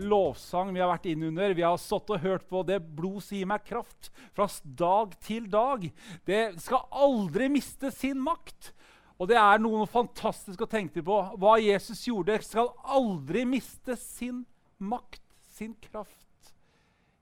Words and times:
lovsang 0.00 0.72
vi 0.74 0.80
har 0.82 0.90
vært 0.90 1.06
innunder. 1.10 1.54
Vi 1.56 1.64
har 1.64 1.76
stått 1.80 2.10
og 2.14 2.20
hørt 2.20 2.48
på 2.48 2.62
'Det 2.62 2.80
blod 2.96 3.22
sier 3.22 3.46
meg 3.46 3.64
kraft' 3.64 4.10
fra 4.34 4.48
dag 4.64 5.14
til 5.20 5.48
dag. 5.50 5.92
Det 6.24 6.60
skal 6.60 6.88
aldri 6.90 7.48
miste 7.48 7.90
sin 7.90 8.20
makt. 8.20 8.72
Og 9.18 9.28
det 9.28 9.36
er 9.38 9.58
noe 9.58 9.86
fantastisk 9.86 10.60
å 10.60 10.70
tenke 10.70 11.02
på. 11.02 11.16
Hva 11.38 11.58
Jesus 11.62 12.02
gjorde, 12.08 12.42
skal 12.42 12.72
aldri 12.82 13.44
miste 13.44 13.96
sin 13.96 14.44
makt, 14.78 15.22
sin 15.54 15.74
kraft. 15.74 16.54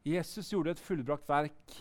Jesus 0.02 0.50
gjorde 0.50 0.70
et 0.70 0.82
fullbrakt 0.82 1.28
verk. 1.28 1.76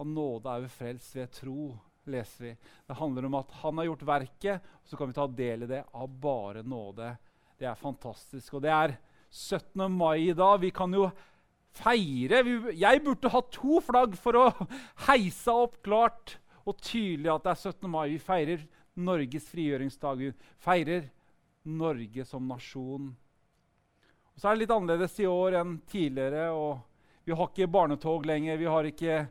Av 0.00 0.06
nåde 0.08 0.48
er 0.48 0.64
vi 0.64 0.68
frelst 0.68 1.14
ved 1.14 1.30
tro, 1.36 1.78
leser 2.10 2.48
vi. 2.48 2.56
Det 2.88 2.96
handler 2.98 3.28
om 3.28 3.34
at 3.38 3.52
han 3.60 3.78
har 3.78 3.84
gjort 3.84 4.06
verket, 4.08 4.72
og 4.82 4.88
så 4.88 4.96
kan 4.98 5.12
vi 5.12 5.18
ta 5.20 5.26
del 5.26 5.62
i 5.62 5.70
det 5.70 5.84
av 5.92 6.08
bare 6.08 6.64
nåde. 6.66 7.12
Det 7.60 7.68
er 7.68 7.78
fantastisk. 7.78 8.56
Og 8.56 8.64
det 8.64 8.72
er 8.74 8.96
17. 9.32 9.88
mai 9.92 10.28
i 10.28 10.34
dag. 10.36 10.60
Vi 10.60 10.70
kan 10.70 10.92
jo 10.92 11.08
feire. 11.72 12.42
Jeg 12.76 13.02
burde 13.04 13.32
ha 13.32 13.40
to 13.52 13.80
flagg 13.80 14.14
for 14.20 14.36
å 14.36 14.46
heise 15.08 15.54
opp 15.64 15.80
klart 15.84 16.36
og 16.68 16.78
tydelig 16.84 17.32
at 17.32 17.46
det 17.46 17.54
er 17.54 17.62
17. 17.72 17.90
mai. 17.90 18.06
Vi 18.12 18.20
feirer 18.22 18.64
Norges 18.94 19.48
frigjøringsdag. 19.50 20.20
Vi 20.20 20.32
feirer 20.62 21.08
Norge 21.64 22.26
som 22.28 22.44
nasjon. 22.50 23.12
Og 24.32 24.40
så 24.40 24.48
er 24.48 24.56
det 24.56 24.64
litt 24.64 24.74
annerledes 24.74 25.16
i 25.22 25.28
år 25.28 25.58
enn 25.62 25.78
tidligere. 25.88 26.50
og 26.52 27.24
Vi 27.24 27.32
har 27.32 27.48
ikke 27.48 27.72
barnetog 27.72 28.28
lenger. 28.28 28.60
Vi 28.60 28.68
har 28.68 28.88
ikke 28.88 29.22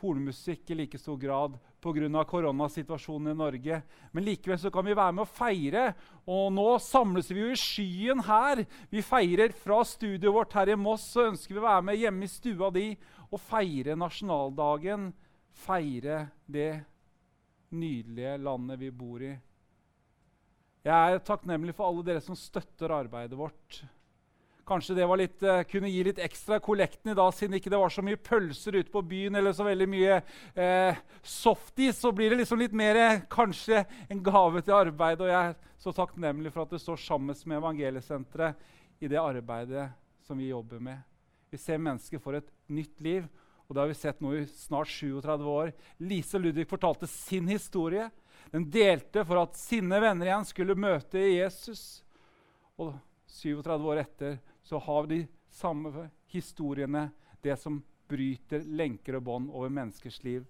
hornmusikk 0.00 0.70
i 0.70 0.78
like 0.78 0.98
stor 0.98 1.18
grad 1.20 1.58
pga. 1.80 2.24
koronasituasjonen 2.24 3.32
i 3.32 3.38
Norge. 3.38 3.82
Men 4.12 4.24
likevel 4.24 4.58
så 4.58 4.70
kan 4.70 4.84
vi 4.84 4.94
være 4.94 5.12
med 5.16 5.24
å 5.24 5.30
feire. 5.30 5.94
Og 6.26 6.52
nå 6.52 6.66
samles 6.78 7.30
vi 7.30 7.40
jo 7.40 7.50
i 7.50 7.58
skyen 7.58 8.22
her. 8.26 8.64
Vi 8.90 9.02
feirer 9.02 9.52
fra 9.52 9.82
studioet 9.84 10.34
vårt 10.34 10.54
her 10.54 10.68
i 10.68 10.76
Moss. 10.76 11.10
Så 11.14 11.28
ønsker 11.30 11.54
vi 11.54 11.60
å 11.62 11.68
være 11.68 11.86
med 11.88 12.00
hjemme 12.00 12.24
i 12.24 12.30
stua 12.30 12.70
di 12.74 12.86
og 13.30 13.40
feire 13.40 13.96
nasjonaldagen. 13.98 15.10
Feire 15.50 16.26
det 16.46 16.72
nydelige 17.70 18.36
landet 18.42 18.80
vi 18.80 18.90
bor 18.90 19.22
i. 19.22 19.32
Jeg 20.80 21.14
er 21.14 21.24
takknemlig 21.24 21.74
for 21.76 21.90
alle 21.90 22.04
dere 22.06 22.22
som 22.24 22.38
støtter 22.38 22.92
arbeidet 22.94 23.36
vårt. 23.36 23.82
Kanskje 24.70 24.94
det 24.94 25.06
litt, 25.18 25.40
uh, 25.42 25.64
kunne 25.66 25.88
gi 25.90 26.02
litt 26.06 26.20
ekstra 26.22 26.60
kollekten 26.62 27.10
i 27.10 27.14
dag, 27.18 27.32
siden 27.34 27.56
ikke 27.58 27.72
det 27.72 27.78
var 27.80 27.90
så 27.90 28.04
mye 28.06 28.18
pølser 28.22 28.76
ute 28.78 28.92
på 28.94 29.02
byen 29.02 29.34
eller 29.40 29.54
så 29.56 29.64
veldig 29.66 29.88
mye 29.90 30.20
eh, 30.54 31.00
softis. 31.26 31.98
Så 31.98 32.12
blir 32.14 32.30
det 32.30 32.38
liksom 32.44 32.60
litt 32.60 32.76
mer 32.78 32.98
uh, 33.00 33.22
kanskje 33.32 33.82
en 34.06 34.20
gave 34.22 34.62
til 34.62 34.76
arbeidet. 34.76 35.24
Og 35.26 35.32
jeg 35.32 35.48
er 35.50 35.80
så 35.82 35.94
takknemlig 35.96 36.52
for 36.54 36.62
at 36.62 36.74
det 36.76 36.82
står 36.84 37.00
sammen 37.02 37.34
med 37.50 37.58
Evangeliesenteret 37.58 39.02
i 39.02 39.10
det 39.10 39.18
arbeidet 39.18 39.88
som 40.22 40.38
vi 40.38 40.52
jobber 40.52 40.78
med. 40.86 41.00
Vi 41.50 41.58
ser 41.58 41.82
mennesker 41.82 42.22
for 42.22 42.38
et 42.38 42.46
nytt 42.70 43.00
liv, 43.02 43.24
og 43.66 43.74
det 43.74 43.82
har 43.82 43.90
vi 43.90 43.98
sett 43.98 44.22
nå 44.22 44.36
i 44.38 44.44
snart 44.54 44.92
37 44.92 45.48
år. 45.50 45.72
Lise 45.98 46.38
Ludvig 46.38 46.68
fortalte 46.70 47.10
sin 47.10 47.50
historie. 47.50 48.06
Den 48.54 48.68
delte 48.70 49.24
for 49.26 49.42
at 49.42 49.58
sine 49.58 49.98
venner 50.02 50.30
igjen 50.30 50.46
skulle 50.46 50.78
møte 50.78 51.18
Jesus. 51.18 52.04
Og 52.78 52.94
37 53.30 53.90
år 53.90 54.04
etter 54.04 54.38
så 54.70 54.78
har 54.78 55.06
de 55.06 55.24
samme 55.50 56.10
historiene, 56.30 57.08
det 57.42 57.56
som 57.58 57.80
bryter 58.08 58.62
lenker 58.62 59.16
og 59.18 59.24
bånd 59.26 59.48
over 59.50 59.68
menneskers 59.68 60.20
liv. 60.22 60.44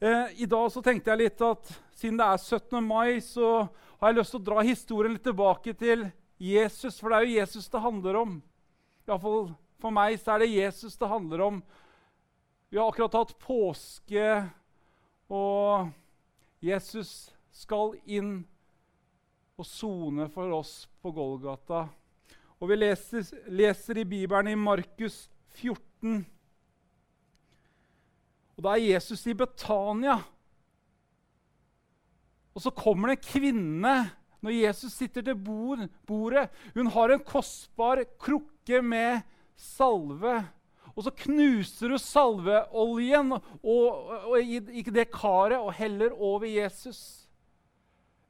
Eh, 0.00 0.42
I 0.42 0.46
dag 0.50 0.72
så 0.72 0.82
tenkte 0.82 1.12
jeg 1.12 1.20
litt 1.20 1.42
at 1.46 1.68
siden 1.94 2.18
det 2.18 2.26
er 2.26 2.40
17. 2.42 2.80
mai, 2.82 3.20
så 3.22 3.68
har 4.00 4.10
jeg 4.10 4.18
lyst 4.18 4.34
til 4.34 4.40
å 4.40 4.46
dra 4.48 4.64
historien 4.66 5.14
litt 5.14 5.22
tilbake 5.28 5.76
til 5.78 6.08
Jesus. 6.42 6.98
For 6.98 7.12
det 7.12 7.20
er 7.20 7.28
jo 7.28 7.36
Jesus 7.36 7.70
det 7.70 7.82
handler 7.84 8.18
om. 8.18 8.32
Iallfall 9.06 9.52
for 9.78 9.94
meg 9.94 10.18
så 10.18 10.34
er 10.34 10.42
det 10.42 10.50
Jesus 10.50 10.98
det 10.98 11.10
handler 11.12 11.44
om. 11.46 11.60
Vi 12.66 12.80
har 12.80 12.90
akkurat 12.90 13.14
hatt 13.14 13.36
påske, 13.38 14.26
og 15.30 15.86
Jesus 16.66 17.30
skal 17.54 17.94
inn 18.10 18.40
og 19.54 19.70
sone 19.70 20.26
for 20.34 20.50
oss 20.58 20.74
på 20.98 21.14
Golgata. 21.14 21.84
Og 22.60 22.70
vi 22.70 22.78
leser, 22.78 23.26
leser, 23.52 24.00
i 24.00 24.08
Bibelen 24.08 24.48
i 24.48 24.56
Markus 24.56 25.26
14. 25.58 26.22
Og 28.56 28.64
Da 28.64 28.72
er 28.72 28.94
Jesus 28.94 29.26
i 29.28 29.34
Betania. 29.36 30.16
Og 32.56 32.64
så 32.64 32.72
kommer 32.72 33.12
det 33.12 33.18
en 33.18 33.26
kvinne 33.28 33.96
når 34.40 34.54
Jesus 34.54 34.94
sitter 34.96 35.24
til 35.26 35.36
bord, 35.36 35.84
bordet. 36.06 36.48
Hun 36.74 36.88
har 36.94 37.12
en 37.12 37.24
kostbar 37.24 38.00
krukke 38.20 38.80
med 38.80 39.20
salve. 39.56 40.38
Og 40.96 41.04
så 41.04 41.12
knuser 41.12 41.92
hun 41.92 42.00
salveoljen 42.00 43.36
og, 43.36 43.50
og, 43.60 44.40
i, 44.40 44.62
i 44.80 44.82
det 44.82 45.10
karet 45.12 45.58
og 45.58 45.74
heller 45.76 46.16
over 46.16 46.48
Jesus. 46.48 47.25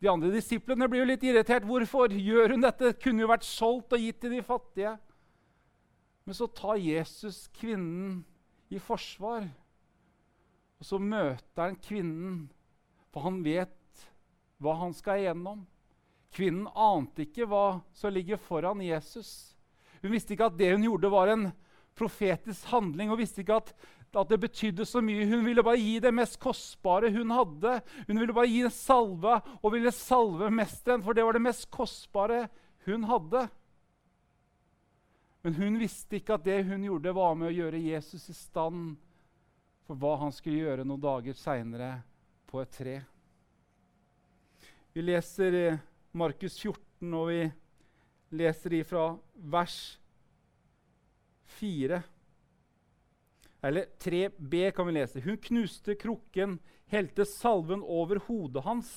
De 0.03 0.11
andre 0.12 0.31
disiplene 0.34 0.89
blir 0.91 1.03
jo 1.03 1.09
litt 1.09 1.25
irritert. 1.25 1.65
Hvorfor 1.65 2.12
gjør 2.12 2.55
hun 2.55 2.65
dette? 2.65 2.93
Kunne 3.01 3.25
jo 3.25 3.31
vært 3.31 3.47
solgt 3.49 3.97
og 3.97 4.03
gitt 4.03 4.21
til 4.23 4.34
de 4.37 4.43
fattige. 4.45 4.97
Men 6.27 6.37
så 6.37 6.49
tar 6.51 6.81
Jesus 6.83 7.47
kvinnen 7.57 8.21
i 8.69 8.81
forsvar. 8.83 9.47
Og 10.77 10.84
så 10.84 10.99
møter 11.01 11.62
han 11.62 11.79
kvinnen, 11.81 12.41
for 13.09 13.25
han 13.25 13.41
vet 13.47 13.73
hva 14.61 14.75
han 14.83 14.93
skal 14.97 15.23
igjennom. 15.23 15.62
Kvinnen 16.37 16.67
ante 16.77 17.25
ikke 17.25 17.47
hva 17.49 17.78
som 17.97 18.13
ligger 18.13 18.41
foran 18.41 18.83
Jesus. 18.84 19.57
Hun 20.03 20.13
visste 20.13 20.34
ikke 20.34 20.51
at 20.51 20.59
det 20.59 20.75
hun 20.75 20.84
gjorde, 20.84 21.13
var 21.13 21.33
en 21.33 21.47
profetisk 21.97 22.67
handling. 22.69 23.09
Hun 23.09 23.21
visste 23.23 23.41
ikke 23.41 23.63
at 23.63 23.73
at 24.16 24.31
det 24.32 24.38
betydde 24.43 24.87
så 24.88 25.03
mye. 25.04 25.27
Hun 25.28 25.44
ville 25.47 25.65
bare 25.65 25.81
gi 25.81 25.99
det 26.03 26.12
mest 26.15 26.38
kostbare 26.43 27.10
hun 27.15 27.32
hadde. 27.34 27.78
Hun 28.09 28.21
ville 28.21 28.37
bare 28.37 28.50
gi 28.50 28.62
en 28.66 28.75
salve 28.75 29.38
og 29.60 29.72
ville 29.75 29.93
salve 29.94 30.50
mesteren, 30.54 31.04
for 31.04 31.16
det 31.16 31.25
var 31.27 31.37
det 31.37 31.44
mest 31.47 31.69
kostbare 31.75 32.47
hun 32.87 33.06
hadde. 33.10 33.47
Men 35.47 35.59
hun 35.60 35.77
visste 35.78 36.19
ikke 36.19 36.38
at 36.38 36.47
det 36.47 36.65
hun 36.66 36.87
gjorde, 36.88 37.15
var 37.15 37.37
med 37.38 37.53
å 37.53 37.54
gjøre 37.54 37.82
Jesus 37.84 38.25
i 38.32 38.34
stand 38.34 38.97
for 39.87 39.99
hva 40.00 40.16
han 40.25 40.34
skulle 40.34 40.65
gjøre 40.65 40.87
noen 40.87 41.03
dager 41.04 41.37
seinere 41.38 41.93
på 42.50 42.59
et 42.62 42.72
tre. 42.75 42.97
Vi 44.97 45.04
leser 45.04 45.77
Markus 46.16 46.56
14, 46.59 47.12
og 47.15 47.28
vi 47.31 47.41
leser 48.41 48.75
ifra 48.81 49.10
vers 49.53 49.78
4. 51.60 52.00
Eller 53.66 53.88
3b 53.99 54.71
kan 54.77 54.87
vi 54.87 54.94
lese. 54.94 55.21
Hun 55.25 55.38
knuste 55.43 55.97
krukken, 55.99 56.59
helte 56.93 57.27
salven 57.27 57.82
over 57.82 58.21
hodet 58.28 58.62
hans. 58.62 58.91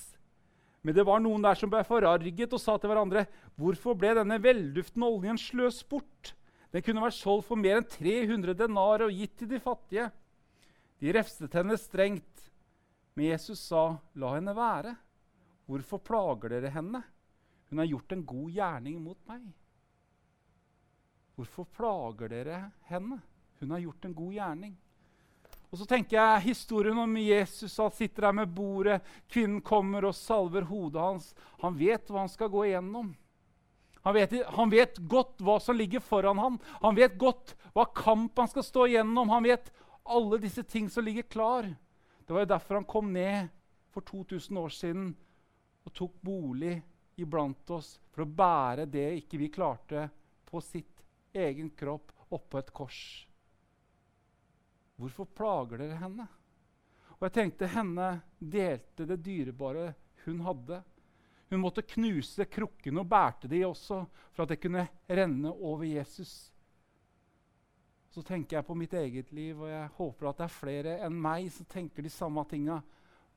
Men 0.85 0.95
det 0.95 1.05
var 1.07 1.19
noen 1.23 1.43
der 1.43 1.57
som 1.59 1.71
ble 1.71 1.81
forarget 1.87 2.53
og 2.53 2.61
sa 2.61 2.77
til 2.77 2.91
hverandre.: 2.91 3.25
Hvorfor 3.59 3.97
ble 3.97 4.13
denne 4.19 4.37
velduftende 4.43 5.09
oljen 5.09 5.39
sløst 5.41 5.87
bort? 5.89 6.35
Den 6.69 6.85
kunne 6.85 7.01
vært 7.01 7.17
solgt 7.17 7.47
for 7.49 7.59
mer 7.59 7.79
enn 7.79 7.89
300 7.89 8.53
denarer 8.59 9.07
og 9.07 9.15
gitt 9.15 9.39
til 9.41 9.49
de 9.49 9.59
fattige. 9.63 10.11
De 11.01 11.13
refset 11.15 11.55
henne 11.57 11.77
strengt. 11.81 12.45
Men 13.15 13.31
Jesus 13.33 13.59
sa, 13.59 13.97
'La 14.15 14.35
henne 14.35 14.53
være. 14.55 14.95
Hvorfor 15.65 15.97
plager 15.97 16.49
dere 16.49 16.69
henne? 16.69 17.01
Hun 17.69 17.79
har 17.81 17.89
gjort 17.89 18.11
en 18.11 18.25
god 18.25 18.51
gjerning 18.51 19.01
mot 19.01 19.17
meg.' 19.27 19.49
Hvorfor 21.35 21.65
plager 21.65 22.29
dere 22.29 22.71
henne? 22.91 23.21
Hun 23.59 23.71
har 23.71 23.79
gjort 23.83 24.05
en 24.05 24.15
god 24.15 24.33
gjerning. 24.33 24.77
Og 25.69 25.77
så 25.77 25.85
tenker 25.85 26.17
jeg 26.17 26.47
historien 26.47 26.97
om 26.97 27.17
Jesus 27.21 27.77
Han 27.77 27.91
sitter 27.93 28.29
der 28.29 28.37
med 28.41 28.53
bordet. 28.55 29.01
Kvinnen 29.29 29.61
kommer 29.61 30.07
og 30.09 30.15
salver 30.17 30.65
hodet 30.69 31.01
hans. 31.01 31.33
Han 31.61 31.77
vet 31.77 32.09
hva 32.09 32.23
han 32.23 32.31
skal 32.31 32.49
gå 32.49 32.65
igjennom. 32.65 33.11
Han 34.01 34.15
vet, 34.15 34.33
han 34.55 34.71
vet, 34.71 34.97
godt 35.11 35.41
hva 35.43 35.59
som 35.61 35.75
ligger 35.75 35.99
foran 35.99 36.39
ham. 36.39 36.57
Han 36.81 36.95
vet 36.95 37.17
godt 37.19 37.53
hva 37.75 37.85
kamp 37.93 38.39
han 38.39 38.49
skal 38.49 38.65
stå 38.65 38.87
igjennom. 38.87 39.29
Han 39.29 39.45
vet 39.45 39.69
alle 40.09 40.39
disse 40.41 40.63
ting 40.63 40.89
som 40.89 41.05
ligger 41.05 41.27
klar. 41.27 41.67
Det 42.25 42.33
var 42.33 42.45
jo 42.45 42.53
derfor 42.53 42.79
han 42.79 42.89
kom 42.89 43.11
ned 43.13 43.49
for 43.93 44.05
2000 44.07 44.57
år 44.57 44.73
siden 44.73 45.11
og 45.85 45.93
tok 45.93 46.15
bolig 46.21 46.79
iblant 47.19 47.71
oss 47.75 47.97
for 48.13 48.23
å 48.23 48.31
bære 48.39 48.87
det 48.89 49.07
ikke 49.19 49.39
vi 49.41 49.51
klarte 49.51 50.07
på 50.49 50.61
sitt 50.63 51.03
egen 51.35 51.69
kropp 51.77 52.13
oppå 52.33 52.61
et 52.61 52.71
kors. 52.73 53.28
Hvorfor 54.99 55.29
plager 55.31 55.79
dere 55.79 55.97
henne? 56.01 56.27
Og 57.19 57.25
jeg 57.27 57.35
tenkte 57.35 57.71
henne 57.71 58.11
delte 58.39 59.07
det 59.07 59.19
dyrebare 59.23 59.93
hun 60.25 60.41
hadde. 60.43 60.81
Hun 61.49 61.63
måtte 61.63 61.85
knuse 61.87 62.45
krukkene 62.51 63.01
og 63.01 63.09
bærte 63.09 63.49
de 63.51 63.63
også 63.65 64.03
for 64.33 64.43
at 64.43 64.53
det 64.53 64.59
kunne 64.61 64.85
renne 65.07 65.51
over 65.51 65.87
Jesus. 65.87 66.51
Så 68.09 68.23
tenker 68.25 68.57
jeg 68.57 68.67
på 68.67 68.75
mitt 68.77 68.93
eget 68.97 69.31
liv, 69.35 69.57
og 69.61 69.69
jeg 69.69 69.89
håper 69.95 70.29
at 70.29 70.39
det 70.39 70.45
er 70.47 70.53
flere 70.53 70.93
enn 71.05 71.17
meg 71.21 71.49
som 71.53 71.67
tenker 71.69 72.05
de 72.05 72.11
samme 72.11 72.43
tinga. 72.49 72.79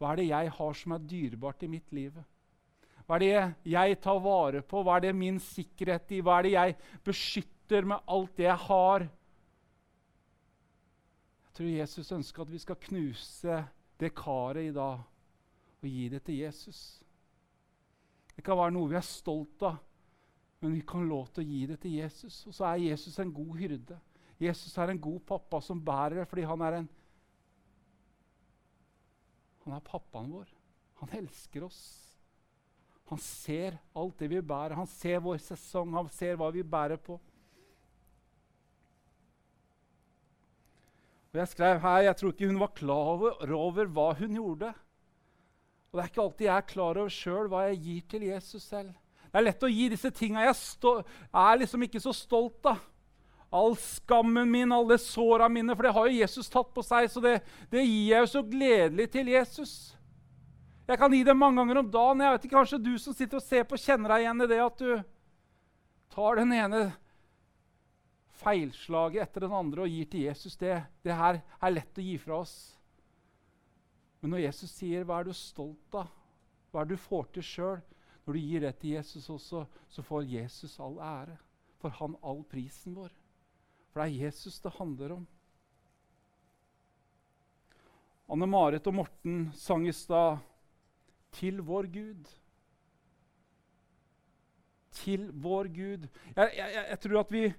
Hva 0.01 0.13
er 0.13 0.23
det 0.23 0.29
jeg 0.31 0.53
har 0.59 0.79
som 0.79 0.95
er 0.97 1.09
dyrebart 1.09 1.63
i 1.63 1.71
mitt 1.71 1.93
liv? 1.95 2.17
Hva 3.07 3.19
er 3.19 3.23
det 3.23 3.73
jeg 3.73 3.99
tar 4.03 4.21
vare 4.25 4.63
på? 4.67 4.83
Hva 4.83 4.97
er 4.97 5.07
det 5.07 5.17
min 5.17 5.39
sikkerhet 5.43 6.15
i? 6.17 6.23
Hva 6.25 6.39
er 6.39 6.49
det 6.49 6.55
jeg 6.57 6.77
beskytter 7.05 7.87
med 7.93 8.09
alt 8.11 8.33
det 8.39 8.49
jeg 8.49 8.61
har? 8.67 9.07
Jeg 11.53 11.59
tror 11.59 11.69
Jesus 11.69 12.13
ønsker 12.17 12.43
at 12.47 12.51
vi 12.51 12.59
skal 12.63 12.79
knuse 12.81 13.57
det 14.01 14.09
karet 14.17 14.71
i 14.71 14.73
dag 14.73 15.03
og 15.83 15.85
gi 15.85 16.07
det 16.09 16.23
til 16.25 16.39
Jesus. 16.39 16.79
Det 18.33 18.41
kan 18.47 18.57
være 18.57 18.73
noe 18.73 18.89
vi 18.89 18.97
er 18.97 19.05
stolt 19.05 19.61
av, 19.69 19.77
men 20.63 20.73
vi 20.73 20.81
kan 20.89 21.05
lov 21.05 21.27
til 21.29 21.45
å 21.45 21.51
gi 21.51 21.59
det 21.69 21.77
til 21.83 21.99
Jesus. 21.99 22.39
Og 22.49 22.57
så 22.57 22.71
er 22.71 22.87
Jesus 22.87 23.19
en 23.21 23.35
god 23.37 23.53
hyrde. 23.61 23.99
Jesus 24.41 24.79
er 24.81 24.95
en 24.95 25.03
god 25.05 25.21
pappa 25.29 25.61
som 25.61 25.83
bærer 25.85 26.23
det 26.23 26.29
fordi 26.31 26.49
han 26.49 26.65
er 26.65 26.79
en 26.81 26.89
Han 29.63 29.77
er 29.77 29.85
pappaen 29.85 30.33
vår. 30.33 30.49
Han 31.03 31.13
elsker 31.21 31.69
oss. 31.69 31.83
Han 33.13 33.21
ser 33.21 33.77
alt 33.95 34.17
det 34.19 34.31
vi 34.33 34.41
bærer. 34.41 34.75
Han 34.75 34.89
ser 34.89 35.21
vår 35.21 35.37
sesong, 35.45 35.93
han 35.95 36.09
ser 36.11 36.41
hva 36.41 36.49
vi 36.51 36.65
bærer 36.65 36.97
på. 36.97 37.21
Og 41.33 41.41
Jeg 41.41 41.49
skrev 41.49 41.79
her 41.81 42.03
jeg 42.05 42.17
tror 42.21 42.33
ikke 42.35 42.49
hun 42.51 42.61
var 42.61 42.73
klar 42.77 43.13
over, 43.57 43.87
hva 43.89 44.11
hun 44.19 44.35
gjorde. 44.37 44.73
Og 45.89 45.97
Det 45.97 46.03
er 46.03 46.11
ikke 46.11 46.23
alltid 46.23 46.47
jeg 46.47 46.57
er 46.57 46.73
klar 46.73 46.99
over 47.01 47.13
sjøl 47.13 47.49
hva 47.49 47.63
jeg 47.71 47.79
gir 47.87 48.03
til 48.11 48.27
Jesus 48.29 48.67
selv. 48.69 48.93
Det 49.33 49.41
er 49.41 49.47
lett 49.47 49.65
å 49.65 49.71
gi 49.73 49.87
disse 49.89 50.11
tinga 50.13 50.45
jeg 50.45 50.57
er 51.33 51.61
liksom 51.63 51.87
ikke 51.87 52.03
så 52.05 52.13
stolt 52.13 52.69
av. 52.69 52.83
All 53.53 53.75
skammen 53.77 54.49
min, 54.49 54.73
alle 54.73 54.97
såra 55.01 55.49
mine, 55.49 55.73
for 55.77 55.85
det 55.85 55.93
har 55.93 56.09
jo 56.09 56.21
Jesus 56.21 56.49
tatt 56.53 56.69
på 56.73 56.85
seg. 56.85 57.09
Så 57.13 57.21
det, 57.21 57.39
det 57.73 57.81
gir 57.85 58.13
jeg 58.13 58.25
jo 58.25 58.31
så 58.33 58.43
gledelig 58.45 59.11
til 59.13 59.29
Jesus. 59.29 59.75
Jeg 60.89 61.01
kan 61.01 61.13
gi 61.13 61.23
det 61.25 61.37
mange 61.37 61.61
ganger 61.61 61.81
om 61.81 61.91
dagen. 61.93 62.25
Jeg 62.25 62.37
vet 62.37 62.47
ikke, 62.47 62.57
Kanskje 62.59 62.81
du 62.81 62.93
som 63.01 63.17
sitter 63.17 63.41
og 63.41 63.45
ser 63.45 63.65
på, 63.69 63.81
kjenner 63.81 64.13
deg 64.13 64.25
igjen 64.25 64.45
i 64.45 64.49
det 64.53 64.61
at 64.65 64.81
du 64.85 64.93
tar 66.13 66.41
den 66.41 66.53
ene 66.57 66.83
feilslaget 68.43 69.23
etter 69.25 69.47
den 69.47 69.55
andre 69.57 69.85
og 69.85 69.93
gir 69.93 70.09
til 70.11 70.27
Jesus. 70.29 70.57
Det, 70.61 70.75
det 71.05 71.17
her 71.17 71.41
er 71.41 71.75
lett 71.75 71.99
å 71.99 72.05
gi 72.05 72.19
fra 72.21 72.41
oss. 72.43 72.57
Men 74.21 74.35
når 74.35 74.45
Jesus 74.45 74.71
sier 74.71 75.05
'hva 75.05 75.21
er 75.21 75.25
du 75.25 75.33
stolt 75.35 75.95
av', 75.99 76.11
hva 76.71 76.81
er 76.81 76.85
det 76.85 76.97
du 76.97 77.03
får 77.03 77.25
til 77.33 77.43
sjøl, 77.43 77.81
når 78.25 78.35
du 78.35 78.41
gir 78.41 78.61
det 78.61 78.77
til 78.79 78.91
Jesus 78.91 79.31
også, 79.31 79.65
så 79.89 80.03
får 80.03 80.29
Jesus 80.31 80.79
all 80.81 80.99
ære. 80.99 81.37
For 81.83 81.91
han 81.99 82.15
all 82.23 82.45
prisen 82.47 82.95
vår. 82.95 83.11
For 83.91 84.01
det 84.01 84.13
er 84.13 84.25
Jesus 84.27 84.61
det 84.61 84.73
handler 84.79 85.17
om. 85.19 85.27
Anne-Marit 88.33 88.87
og 88.87 88.95
Morten 88.95 89.51
sang 89.53 89.89
i 89.89 89.93
stad 89.93 90.39
'Til 91.33 91.63
vår 91.63 91.83
Gud'. 91.83 92.31
Til 94.93 95.31
vår 95.33 95.69
Gud. 95.69 96.09
Jeg, 96.37 96.51
jeg, 96.57 96.87
jeg 96.91 97.01
tror 97.01 97.21
at 97.21 97.33
vi, 97.33 97.55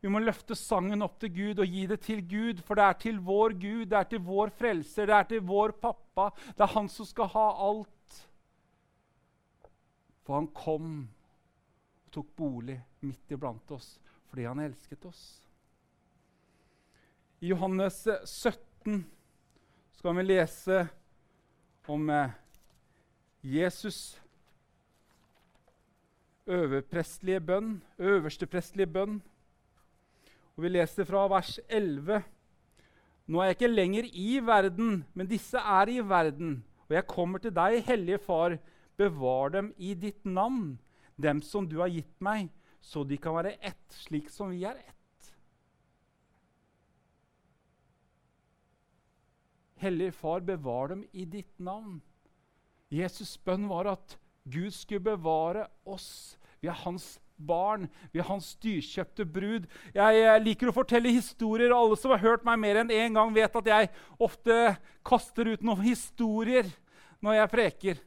vi, 0.00 0.08
må 0.08 0.20
løfte 0.22 0.56
sangen 0.56 1.04
opp 1.04 1.18
til 1.20 1.32
Gud 1.34 1.62
og 1.62 1.68
gi 1.68 1.86
det 1.90 2.00
til 2.06 2.22
Gud. 2.24 2.62
For 2.64 2.78
det 2.78 2.86
er 2.86 2.98
til 3.04 3.20
vår 3.24 3.56
Gud, 3.60 3.86
det 3.90 3.98
er 3.98 4.08
til 4.10 4.22
vår 4.24 4.52
frelser, 4.56 5.10
det 5.10 5.16
er 5.16 5.28
til 5.34 5.44
vår 5.46 5.76
pappa. 5.82 6.30
Det 6.56 6.64
er 6.64 6.74
han 6.74 6.88
som 6.88 7.08
skal 7.08 7.30
ha 7.34 7.46
alt. 7.68 8.20
For 10.24 10.38
han 10.38 10.50
kom 10.56 10.92
og 12.06 12.14
tok 12.14 12.32
bolig 12.38 12.78
midt 13.04 13.36
iblant 13.36 13.76
oss 13.76 13.96
fordi 14.30 14.44
han 14.46 14.60
elsket 14.62 15.04
oss. 15.08 15.22
I 17.42 17.48
Johannes 17.50 18.04
17 18.06 19.00
skal 19.98 20.14
vi 20.14 20.22
lese 20.22 20.84
om 21.90 22.10
eh, 22.14 22.36
Jesus' 23.42 24.20
øverprestlige 26.46 27.40
bønn, 27.40 27.82
øversteprestlige 27.98 28.86
bønn. 28.86 29.22
Og 30.60 30.66
Vi 30.66 30.74
leser 30.74 31.06
fra 31.08 31.22
vers 31.32 31.54
11. 31.72 32.18
Nå 33.32 33.40
er 33.40 33.46
jeg 33.48 33.56
ikke 33.56 33.68
lenger 33.70 34.08
i 34.12 34.32
verden, 34.44 34.98
men 35.16 35.28
disse 35.30 35.56
er 35.56 35.88
i 35.88 36.02
verden. 36.04 36.58
Og 36.84 36.92
jeg 36.98 37.06
kommer 37.08 37.40
til 37.40 37.54
deg, 37.56 37.78
Hellige 37.86 38.18
Far, 38.20 38.58
bevar 39.00 39.54
dem 39.54 39.70
i 39.80 39.94
ditt 39.96 40.28
navn, 40.28 40.74
dem 41.16 41.40
som 41.40 41.64
du 41.64 41.78
har 41.80 41.88
gitt 41.88 42.12
meg, 42.20 42.50
så 42.84 43.06
de 43.08 43.16
kan 43.16 43.38
være 43.38 43.54
ett, 43.56 43.86
slik 44.02 44.28
som 44.28 44.52
vi 44.52 44.66
er 44.68 44.76
ett. 44.82 45.32
Hellige 49.80 50.12
Far, 50.12 50.44
bevar 50.44 50.92
dem 50.92 51.06
i 51.16 51.24
ditt 51.24 51.56
navn. 51.56 52.02
Jesus' 52.92 53.38
bønn 53.40 53.64
var 53.72 53.88
at 53.96 54.18
Gud 54.44 54.76
skulle 54.76 55.08
bevare 55.08 55.70
oss. 55.88 56.36
Vi 56.60 56.68
er 56.68 56.82
hans 56.84 57.14
barn. 57.46 57.88
Vi 58.12 58.20
er 58.20 58.28
hans 58.28 58.52
dyrkjøpte 58.62 59.26
brud. 59.28 59.66
Jeg, 59.94 60.20
jeg 60.20 60.44
liker 60.44 60.70
å 60.70 60.76
fortelle 60.76 61.14
historier. 61.14 61.74
Alle 61.74 61.98
som 61.98 62.14
har 62.14 62.22
hørt 62.22 62.46
meg 62.46 62.60
mer 62.62 62.82
enn 62.82 62.92
én 62.94 63.16
gang, 63.16 63.32
vet 63.34 63.58
at 63.60 63.72
jeg 63.72 63.90
ofte 64.20 64.60
kaster 65.06 65.52
ut 65.54 65.64
noen 65.64 65.84
historier 65.86 66.68
når 67.24 67.40
jeg 67.40 67.52
preker. 67.56 68.04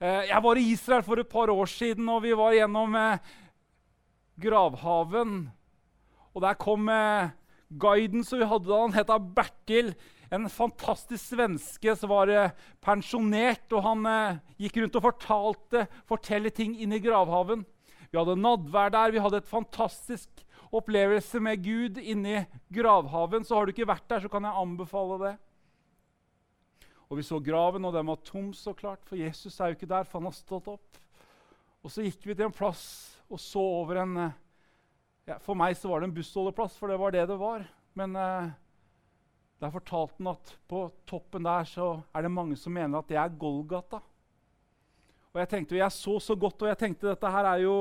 Eh, 0.00 0.30
jeg 0.30 0.44
var 0.46 0.60
i 0.60 0.68
Israel 0.72 1.04
for 1.04 1.20
et 1.20 1.32
par 1.32 1.52
år 1.52 1.68
siden, 1.68 2.08
og 2.08 2.22
vi 2.24 2.36
var 2.36 2.56
gjennom 2.56 2.96
eh, 2.96 3.34
gravhaven. 4.40 5.42
Og 6.32 6.44
der 6.44 6.56
kom 6.60 6.88
eh, 6.92 7.34
guiden 7.70 8.24
som 8.24 8.40
vi 8.40 8.48
hadde 8.48 8.70
da. 8.70 8.80
Han 8.80 8.96
het 8.96 9.12
Bertil 9.36 9.94
en 10.30 10.46
fantastisk 10.50 11.32
svenske 11.32 11.94
som 11.98 12.12
var 12.12 12.30
eh, 12.30 12.54
pensjonert. 12.84 13.66
og 13.74 13.84
Han 13.86 14.06
eh, 14.06 14.40
gikk 14.64 14.80
rundt 14.80 14.98
og 15.00 15.06
fortalte 15.08 15.86
fortelle 16.08 16.52
ting 16.54 16.76
inne 16.78 17.00
i 17.00 17.04
gravhaven. 17.04 17.66
Vi 18.10 18.18
hadde 18.18 18.38
nadvær 18.38 18.90
der. 18.90 19.12
Vi 19.14 19.22
hadde 19.22 19.38
et 19.42 19.50
fantastisk 19.50 20.42
opplevelse 20.74 21.40
med 21.42 21.62
Gud 21.62 22.00
inni 22.02 22.40
gravhaven. 22.74 23.46
Så 23.46 23.56
har 23.56 23.66
du 23.66 23.74
ikke 23.74 23.88
vært 23.90 24.08
der, 24.10 24.24
så 24.24 24.30
kan 24.30 24.46
jeg 24.46 24.62
anbefale 24.62 25.18
det. 25.24 25.36
Og 27.10 27.18
Vi 27.18 27.26
så 27.26 27.40
graven, 27.42 27.84
og 27.84 27.94
den 27.94 28.06
var 28.06 28.20
tom, 28.22 28.52
så 28.54 28.72
klart, 28.72 29.02
for 29.06 29.18
Jesus 29.18 29.58
er 29.58 29.72
jo 29.72 29.78
ikke 29.78 29.90
der. 29.90 30.04
for 30.04 30.20
han 30.20 30.30
har 30.30 30.36
stått 30.36 30.68
opp. 30.68 30.98
Og 31.82 31.90
Så 31.90 32.02
gikk 32.02 32.26
vi 32.26 32.34
til 32.34 32.46
en 32.46 32.54
plass 32.54 33.16
og 33.30 33.38
så 33.40 33.60
over 33.62 34.02
en 34.02 34.16
eh, 34.16 34.38
ja, 35.26 35.38
For 35.38 35.54
meg 35.54 35.76
så 35.78 35.88
var 35.88 36.00
det 36.00 36.10
en 36.10 36.14
bussholdeplass, 36.14 36.76
for 36.76 36.90
det 36.90 36.98
var 36.98 37.14
det 37.14 37.28
det 37.30 37.38
var. 37.38 37.64
Men 37.94 38.16
eh, 38.16 38.50
der 39.60 39.70
fortalte 39.70 40.18
han 40.18 40.32
at 40.32 40.54
på 40.68 40.90
toppen 41.06 41.46
der 41.46 41.64
så 41.68 42.02
er 42.14 42.22
det 42.22 42.32
mange 42.34 42.56
som 42.58 42.74
mener 42.74 42.98
at 42.98 43.08
det 43.08 43.18
er 43.20 43.38
Golgata. 43.38 44.00
Og 45.30 45.40
Jeg 45.40 45.48
tenkte, 45.48 45.78
jeg 45.78 45.94
så 45.94 46.18
så 46.18 46.34
godt, 46.34 46.62
og 46.62 46.68
jeg 46.72 46.78
tenkte 46.78 47.10
dette 47.12 47.30
her 47.30 47.46
er 47.52 47.64
jo 47.64 47.74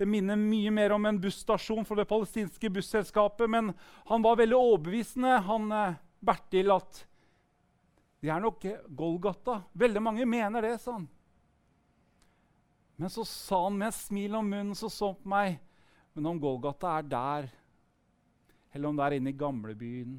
det 0.00 0.06
minner 0.08 0.38
mye 0.38 0.70
mer 0.72 0.94
om 0.94 1.04
en 1.04 1.18
busstasjon 1.20 1.84
for 1.84 1.98
det 1.98 2.08
palestinske 2.08 2.70
busselskapet. 2.72 3.50
Men 3.52 3.74
han 4.08 4.22
var 4.24 4.38
veldig 4.40 4.56
overbevisende, 4.56 5.34
han 5.44 5.66
eh, 5.76 5.98
Bertil, 6.24 6.72
at 6.72 7.02
det 8.20 8.30
er 8.32 8.40
nok 8.40 8.64
Golgata. 8.96 9.58
Veldig 9.76 10.02
mange 10.04 10.24
mener 10.28 10.64
det, 10.64 10.78
sa 10.80 10.94
han. 10.96 11.04
Men 13.00 13.12
så 13.12 13.26
sa 13.28 13.62
han 13.66 13.78
med 13.80 13.96
smil 13.96 14.34
om 14.36 14.48
munnen 14.48 14.76
så 14.76 14.88
så 14.92 15.14
på 15.16 15.28
meg. 15.32 15.58
Men 16.12 16.32
om 16.32 16.40
Golgata 16.40 16.98
er 16.98 17.06
der, 17.08 17.46
eller 18.72 18.88
om 18.88 18.98
det 18.98 19.06
er 19.06 19.16
inne 19.16 19.32
i 19.32 19.40
gamlebyen, 19.40 20.18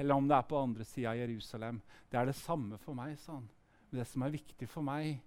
eller 0.00 0.16
om 0.16 0.28
det 0.28 0.36
er 0.36 0.48
på 0.48 0.60
andre 0.60 0.84
sida 0.84 1.12
av 1.12 1.20
Jerusalem. 1.20 1.80
Det 2.08 2.20
er 2.20 2.28
det 2.28 2.36
samme 2.40 2.80
for 2.80 2.96
meg, 2.96 3.18
sa 3.20 3.38
han. 3.38 3.48
Men 3.90 4.00
det 4.00 4.08
som 4.08 4.24
er 4.24 4.32
viktig 4.32 4.68
for 4.68 4.84
meg, 4.84 5.20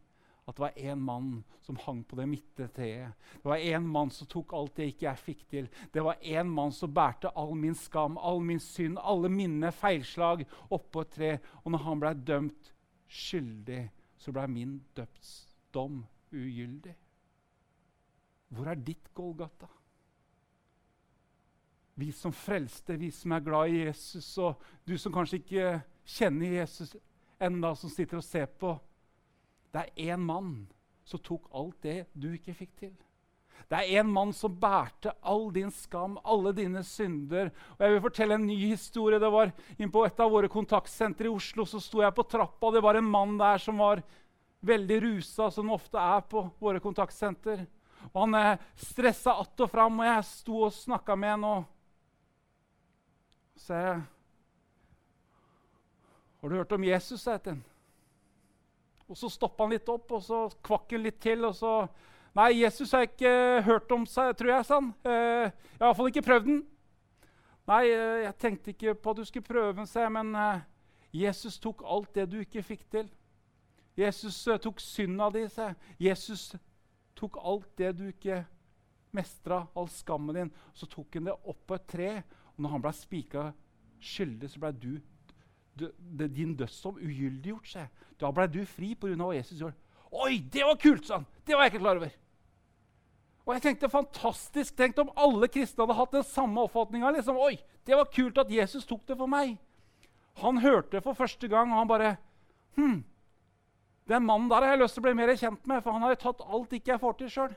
at 0.45 0.55
det 0.55 0.61
var 0.61 0.79
én 0.79 0.99
mann 0.99 1.43
som 1.61 1.77
hang 1.79 2.01
på 2.03 2.17
det 2.19 2.25
midte 2.27 2.67
treet. 2.75 3.13
Det 3.39 3.47
var 3.47 3.57
én 3.57 3.85
mann 3.87 4.11
som 4.11 4.27
tok 4.27 4.53
alt 4.53 4.75
det 4.75 4.89
ikke 4.91 5.05
jeg 5.07 5.21
fikk 5.21 5.43
til. 5.49 5.69
Det 5.93 6.03
var 6.03 6.19
én 6.19 6.49
mann 6.51 6.73
som 6.75 6.91
bærte 6.93 7.31
all 7.39 7.53
min 7.55 7.75
skam, 7.75 8.17
all 8.17 8.41
min 8.43 8.59
synd, 8.59 8.99
alle 8.99 9.31
mine 9.31 9.71
feilslag 9.71 10.43
oppå 10.69 11.05
et 11.05 11.13
tre. 11.15 11.31
Og 11.63 11.71
når 11.71 11.85
han 11.85 12.03
blei 12.03 12.13
dømt 12.27 12.73
skyldig, 13.07 13.85
så 14.17 14.35
blei 14.35 14.49
min 14.51 14.75
dødsdom 14.97 16.03
ugyldig. 16.33 16.97
Hvor 18.53 18.67
er 18.69 18.75
ditt 18.75 19.13
Golgata? 19.15 19.69
Vi 21.95 22.11
som 22.11 22.33
frelste, 22.33 22.97
vi 22.97 23.11
som 23.13 23.31
er 23.31 23.45
glad 23.45 23.69
i 23.69 23.83
Jesus, 23.85 24.27
og 24.41 24.61
du 24.83 24.97
som 24.97 25.13
kanskje 25.13 25.39
ikke 25.39 25.67
kjenner 26.03 26.57
Jesus 26.59 26.95
enda, 27.39 27.75
som 27.77 27.89
sitter 27.89 28.17
og 28.17 28.25
ser 28.25 28.49
på. 28.49 28.75
Det 29.73 29.81
er 29.81 30.13
én 30.13 30.21
mann 30.21 30.67
som 31.03 31.19
tok 31.19 31.49
alt 31.51 31.81
det 31.81 32.03
du 32.13 32.29
ikke 32.35 32.53
fikk 32.53 32.75
til. 32.77 32.93
Det 33.69 33.79
er 33.79 34.01
en 34.01 34.09
mann 34.11 34.33
som 34.35 34.53
bærte 34.59 35.13
all 35.21 35.47
din 35.53 35.71
skam, 35.73 36.17
alle 36.23 36.51
dine 36.53 36.83
synder. 36.85 37.49
Og 37.77 37.85
jeg 37.85 37.93
vil 37.93 38.03
fortelle 38.03 38.37
en 38.37 38.45
ny 38.45 38.57
historie. 38.67 39.19
Det 39.19 39.31
var 39.33 39.53
inn 39.77 39.91
På 39.91 40.05
et 40.05 40.19
av 40.19 40.31
våre 40.31 40.51
kontaktsentre 40.51 41.29
i 41.29 41.33
Oslo 41.33 41.65
så 41.65 41.81
sto 41.81 42.03
jeg 42.03 42.13
på 42.13 42.27
trappa, 42.27 42.67
og 42.67 42.73
det 42.75 42.83
var 42.83 42.99
en 42.99 43.09
mann 43.09 43.37
der 43.39 43.57
som 43.57 43.81
var 43.81 44.03
veldig 44.63 45.01
rusa, 45.03 45.49
som 45.51 45.71
ofte 45.73 45.97
er 45.97 46.21
på 46.21 46.45
våre 46.59 46.79
kontaktsenter. 46.79 47.65
Og 48.11 48.21
Han 48.21 48.35
eh, 48.35 48.57
stressa 48.75 49.33
att 49.33 49.59
og 49.59 49.71
fram, 49.71 49.99
og 49.99 50.05
jeg 50.05 50.25
sto 50.25 50.61
og 50.67 50.73
snakka 50.73 51.15
med 51.15 51.29
han. 51.29 51.43
og 51.43 51.63
så 53.55 53.73
jeg, 53.73 54.01
Har 56.41 56.49
du 56.49 56.55
hørt 56.55 56.71
om 56.71 56.83
Jesus? 56.83 57.21
sa 57.21 57.31
jeg 57.31 57.41
til 57.41 57.53
han. 57.53 57.72
Og 59.09 59.19
så 59.19 59.29
stoppa 59.29 59.65
han 59.65 59.73
litt 59.75 59.89
opp, 59.91 60.11
og 60.15 60.21
så 60.23 60.45
kvakk 60.63 60.95
han 60.95 61.03
litt 61.05 61.19
til. 61.23 61.45
og 61.45 61.55
så 61.57 61.73
Nei, 62.33 62.63
Jesus 62.63 62.91
har 62.95 63.03
jeg 63.03 63.11
ikke 63.11 63.61
hørt 63.67 63.91
om, 63.93 64.05
seg, 64.09 64.31
tror 64.37 64.49
jeg, 64.49 64.65
sa 64.65 64.79
han. 64.79 64.87
Eh, 65.05 65.43
jeg 65.43 65.81
har 65.83 65.91
iallfall 65.91 66.09
ikke 66.09 66.25
prøvd 66.25 66.47
den. 66.47 66.61
Nei, 67.69 67.83
eh, 67.91 68.23
jeg 68.23 68.37
tenkte 68.41 68.73
ikke 68.73 68.95
på 68.97 69.13
at 69.13 69.19
du 69.19 69.27
skulle 69.29 69.45
prøve 69.45 69.75
den, 69.77 69.87
sa 69.87 70.07
jeg, 70.07 70.13
men 70.15 70.33
eh, 70.35 70.63
Jesus 71.13 71.59
tok 71.61 71.83
alt 71.85 72.09
det 72.15 72.25
du 72.31 72.39
ikke 72.41 72.65
fikk 72.65 72.87
til. 72.89 73.11
Jesus 73.99 74.39
eh, 74.47 74.57
tok 74.57 74.81
synda 74.81 75.29
di, 75.35 75.45
sa 75.53 75.69
jeg. 75.69 75.93
Jesus 76.09 76.55
tok 77.15 77.37
alt 77.37 77.69
det 77.77 77.93
du 77.99 78.07
ikke 78.09 78.41
mestra, 79.13 79.67
all 79.77 79.89
skammen 79.93 80.35
din. 80.35 80.53
Så 80.73 80.89
tok 80.89 81.19
han 81.19 81.29
det 81.29 81.37
opp 81.37 81.61
på 81.69 81.77
et 81.77 81.87
tre, 81.93 82.09
og 82.55 82.65
når 82.65 82.75
han 82.75 82.85
ble 82.87 82.93
spika 82.97 83.45
skyldig, 84.03 84.49
så 84.49 84.63
ble 84.63 84.73
du, 84.73 84.93
du, 85.79 85.87
det, 85.97 86.29
din 86.35 86.55
dødsdom 86.57 86.99
ugyldiggjort. 87.01 87.67
seg. 87.67 88.03
Da 88.19 88.31
ble 88.31 88.47
du 88.47 88.61
fri 88.65 88.93
pga. 88.95 89.15
hva 89.17 89.33
Jesus 89.35 89.59
gjorde. 89.59 89.77
Oi, 90.13 90.39
det 90.53 90.65
var 90.67 90.77
kult! 90.77 91.07
Sånn. 91.09 91.25
Det 91.45 91.55
var 91.55 91.65
jeg 91.65 91.73
ikke 91.73 91.83
klar 91.83 92.01
over. 92.01 92.11
Og 93.43 93.55
jeg 93.55 93.63
tenkte 93.65 93.89
fantastisk, 93.91 94.75
Tenk 94.77 94.99
om 95.01 95.09
alle 95.19 95.49
kristne 95.51 95.83
hadde 95.83 95.97
hatt 95.97 96.13
den 96.15 96.27
samme 96.27 96.63
oppfatninga. 96.63 97.11
Liksom, 97.17 97.39
Oi, 97.41 97.57
det 97.83 97.97
var 97.97 98.11
kult 98.13 98.37
at 98.39 98.51
Jesus 98.51 98.85
tok 98.87 99.03
det 99.09 99.17
for 99.19 99.27
meg. 99.27 99.57
Han 100.41 100.61
hørte 100.63 100.97
det 100.97 101.03
for 101.05 101.17
første 101.17 101.49
gang, 101.51 101.73
og 101.73 101.83
han 101.83 101.89
bare 101.89 102.13
Hm, 102.73 103.03
den 104.09 104.25
mannen 104.25 104.49
der 104.49 104.63
har 104.65 104.73
jeg 104.73 104.81
lyst 104.81 104.97
til 104.97 105.03
å 105.03 105.05
bli 105.05 105.13
mer 105.15 105.31
kjent 105.37 105.67
med, 105.69 105.83
for 105.83 105.93
han 105.93 106.01
har 106.01 106.15
jo 106.15 106.21
tatt 106.23 106.41
alt 106.41 106.73
ikke 106.73 106.93
jeg 106.95 107.01
får 107.03 107.17
til 107.19 107.29
sjøl. 107.31 107.53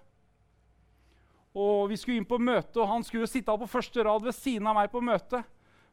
Og 1.56 1.88
Vi 1.88 1.96
skulle 1.96 2.20
inn 2.20 2.28
på 2.28 2.38
møte, 2.38 2.76
og 2.82 2.90
han 2.90 3.04
skulle 3.04 3.28
sitte 3.30 3.54
på 3.56 3.68
første 3.70 4.04
rad 4.04 4.22
ved 4.22 4.36
siden 4.36 4.68
av 4.68 4.76
meg 4.76 4.90
på 4.92 5.00
møtet. 5.00 5.46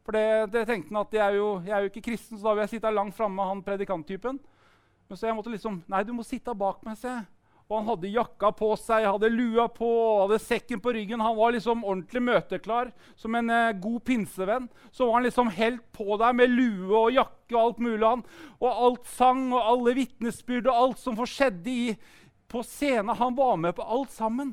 For 0.04 0.16
det, 0.16 0.52
det 0.52 0.66
tenkte 0.68 0.92
han 0.92 1.00
at 1.00 1.14
jeg 1.16 1.24
er, 1.24 1.38
jo, 1.38 1.50
jeg 1.64 1.74
er 1.74 1.84
jo 1.84 1.92
ikke 1.92 2.08
kristen, 2.10 2.36
så 2.36 2.50
da 2.50 2.56
vil 2.56 2.66
jeg 2.66 2.74
sitte 2.76 2.92
langt 2.92 3.16
framme 3.16 3.40
med 3.40 3.48
han 3.48 3.62
predikanttypen. 3.64 4.40
Men 5.08 5.20
så 5.20 5.28
jeg 5.28 5.36
måtte 5.36 5.52
liksom 5.52 5.80
Nei, 5.90 6.02
du 6.04 6.12
må 6.16 6.24
sitte 6.26 6.52
bak 6.56 6.84
meg, 6.84 6.98
se. 7.00 7.14
Og 7.64 7.78
han 7.78 7.86
hadde 7.88 8.10
jakka 8.12 8.50
på 8.52 8.66
seg, 8.76 9.06
hadde 9.08 9.30
lua 9.32 9.64
på, 9.72 9.88
hadde 10.20 10.36
sekken 10.42 10.82
på 10.84 10.92
ryggen. 10.92 11.22
Han 11.24 11.36
var 11.38 11.54
liksom 11.54 11.80
ordentlig 11.80 12.20
møteklar. 12.26 12.90
Som 13.16 13.38
en 13.38 13.48
eh, 13.48 13.76
god 13.80 14.02
pinsevenn 14.04 14.66
så 14.92 15.06
var 15.06 15.16
han 15.16 15.24
liksom 15.24 15.48
helt 15.56 15.86
på 15.96 16.18
der 16.20 16.36
med 16.36 16.52
lue 16.52 16.92
og 16.92 17.14
jakke 17.16 17.56
og 17.56 17.62
alt 17.62 17.80
mulig. 17.86 18.04
Han. 18.04 18.26
Og 18.60 18.68
alt 18.68 19.08
sang 19.08 19.46
og 19.54 19.62
alle 19.62 19.96
vitnesbyrd 19.96 20.68
og 20.68 20.82
alt 20.82 21.00
som 21.00 21.16
skjedde 21.24 21.72
i, 21.72 21.86
på 22.52 22.60
scenen. 22.68 23.16
Han 23.16 23.38
var 23.38 23.56
med 23.56 23.72
på 23.78 23.88
alt 23.96 24.12
sammen. 24.12 24.52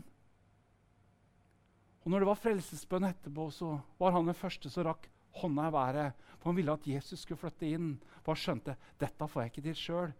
Og 2.01 2.13
når 2.13 2.23
det 2.23 2.31
var 2.31 2.39
frelsesbønn 2.47 3.11
etterpå, 3.11 3.51
så 3.51 3.75
var 3.99 4.15
han 4.15 4.31
den 4.31 4.39
første 4.39 4.71
som 4.71 4.87
rakk 4.87 5.11
hånda 5.39 5.67
i 5.69 5.73
været. 5.75 6.27
For 6.39 6.49
han 6.49 6.57
ville 6.59 6.73
at 6.73 6.87
Jesus 6.87 7.23
skulle 7.23 7.39
flytte 7.39 7.69
inn. 7.69 7.95
For 8.21 8.33
han 8.33 8.41
skjønte 8.43 8.77
dette 8.99 9.27
får 9.27 9.41
jeg 9.41 9.53
ikke 9.53 9.65
til 9.69 9.79
sjøl. 9.79 10.13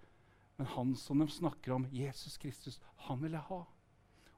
Men 0.58 0.70
han 0.76 0.96
som 0.96 1.22
de 1.22 1.28
snakker 1.32 1.74
om, 1.74 1.88
Jesus 1.92 2.38
Kristus, 2.38 2.80
han 3.08 3.22
vil 3.22 3.38
jeg 3.38 3.48
ha. 3.48 3.62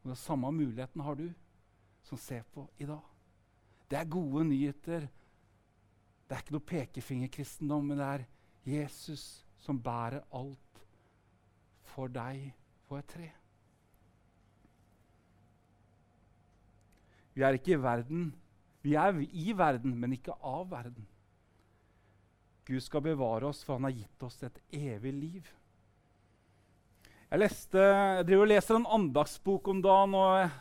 Og 0.04 0.06
Den 0.12 0.20
samme 0.20 0.52
muligheten 0.52 1.02
har 1.02 1.16
du 1.16 1.30
som 2.04 2.18
ser 2.18 2.44
på 2.54 2.68
i 2.78 2.86
dag. 2.86 3.02
Det 3.90 4.00
er 4.00 4.10
gode 4.10 4.46
nyheter. 4.46 5.08
Det 6.28 6.36
er 6.36 6.44
ikke 6.44 6.56
noe 6.56 6.68
pekefingerkristendom, 6.68 7.86
men 7.88 8.00
det 8.00 8.08
er 8.08 8.26
Jesus 8.66 9.44
som 9.60 9.80
bærer 9.84 10.24
alt 10.34 10.84
for 11.94 12.12
deg 12.12 12.52
på 12.88 12.98
et 12.98 13.10
tre. 13.12 13.30
Vi 17.34 17.44
er 17.44 17.58
ikke 17.58 17.76
i 17.76 17.82
verden. 17.82 18.32
Vi 18.84 18.98
er 19.00 19.16
i 19.32 19.54
verden, 19.56 19.96
men 19.96 20.16
ikke 20.18 20.36
av 20.44 20.68
verden. 20.72 21.06
Gud 22.68 22.84
skal 22.84 23.04
bevare 23.04 23.48
oss, 23.48 23.62
for 23.64 23.78
han 23.78 23.88
har 23.88 23.96
gitt 23.96 24.26
oss 24.28 24.38
et 24.44 24.60
evig 24.76 25.14
liv. 25.16 25.48
Jeg, 27.30 27.40
leste, 27.42 27.80
jeg 27.80 28.28
driver 28.28 28.46
og 28.46 28.52
leser 28.52 28.78
en 28.78 28.92
andagsbok 29.00 29.72
om 29.72 29.80
dagen. 29.84 30.16
og 30.20 30.52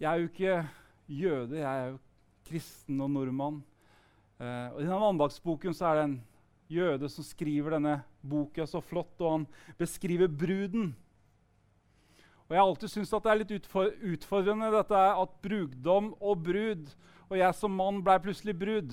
Jeg 0.00 0.08
er 0.10 0.22
jo 0.22 0.30
ikke 0.30 0.56
jøde, 1.06 1.58
jeg 1.60 1.68
er 1.68 1.90
jo 1.92 1.98
kristen 2.48 3.02
og 3.04 3.10
nordmann. 3.12 3.60
Eh, 4.38 4.68
og 4.72 4.80
I 4.80 4.86
denne 4.86 5.10
andagsboken 5.12 5.76
så 5.76 5.90
er 5.90 5.98
det 5.98 6.06
en 6.08 6.16
jøde 6.72 7.10
som 7.12 7.26
skriver 7.26 7.76
denne 7.76 7.98
boka 8.24 8.66
så 8.66 8.80
flott, 8.82 9.14
og 9.20 9.30
han 9.30 9.46
beskriver 9.78 10.30
bruden. 10.30 10.94
Og 12.44 12.52
Jeg 12.52 12.60
har 12.60 12.68
alltid 12.68 12.92
syntes 12.92 13.14
at 13.16 13.24
det 13.24 13.32
er 13.32 13.40
litt 13.40 13.52
utfordrende 13.56 14.70
dette 14.74 15.00
at 15.24 15.36
brudgom 15.44 16.12
og 16.20 16.42
brud 16.44 16.90
Og 17.30 17.38
jeg 17.40 17.56
som 17.56 17.72
mann 17.72 18.02
ble 18.04 18.18
plutselig 18.20 18.52
brud. 18.58 18.92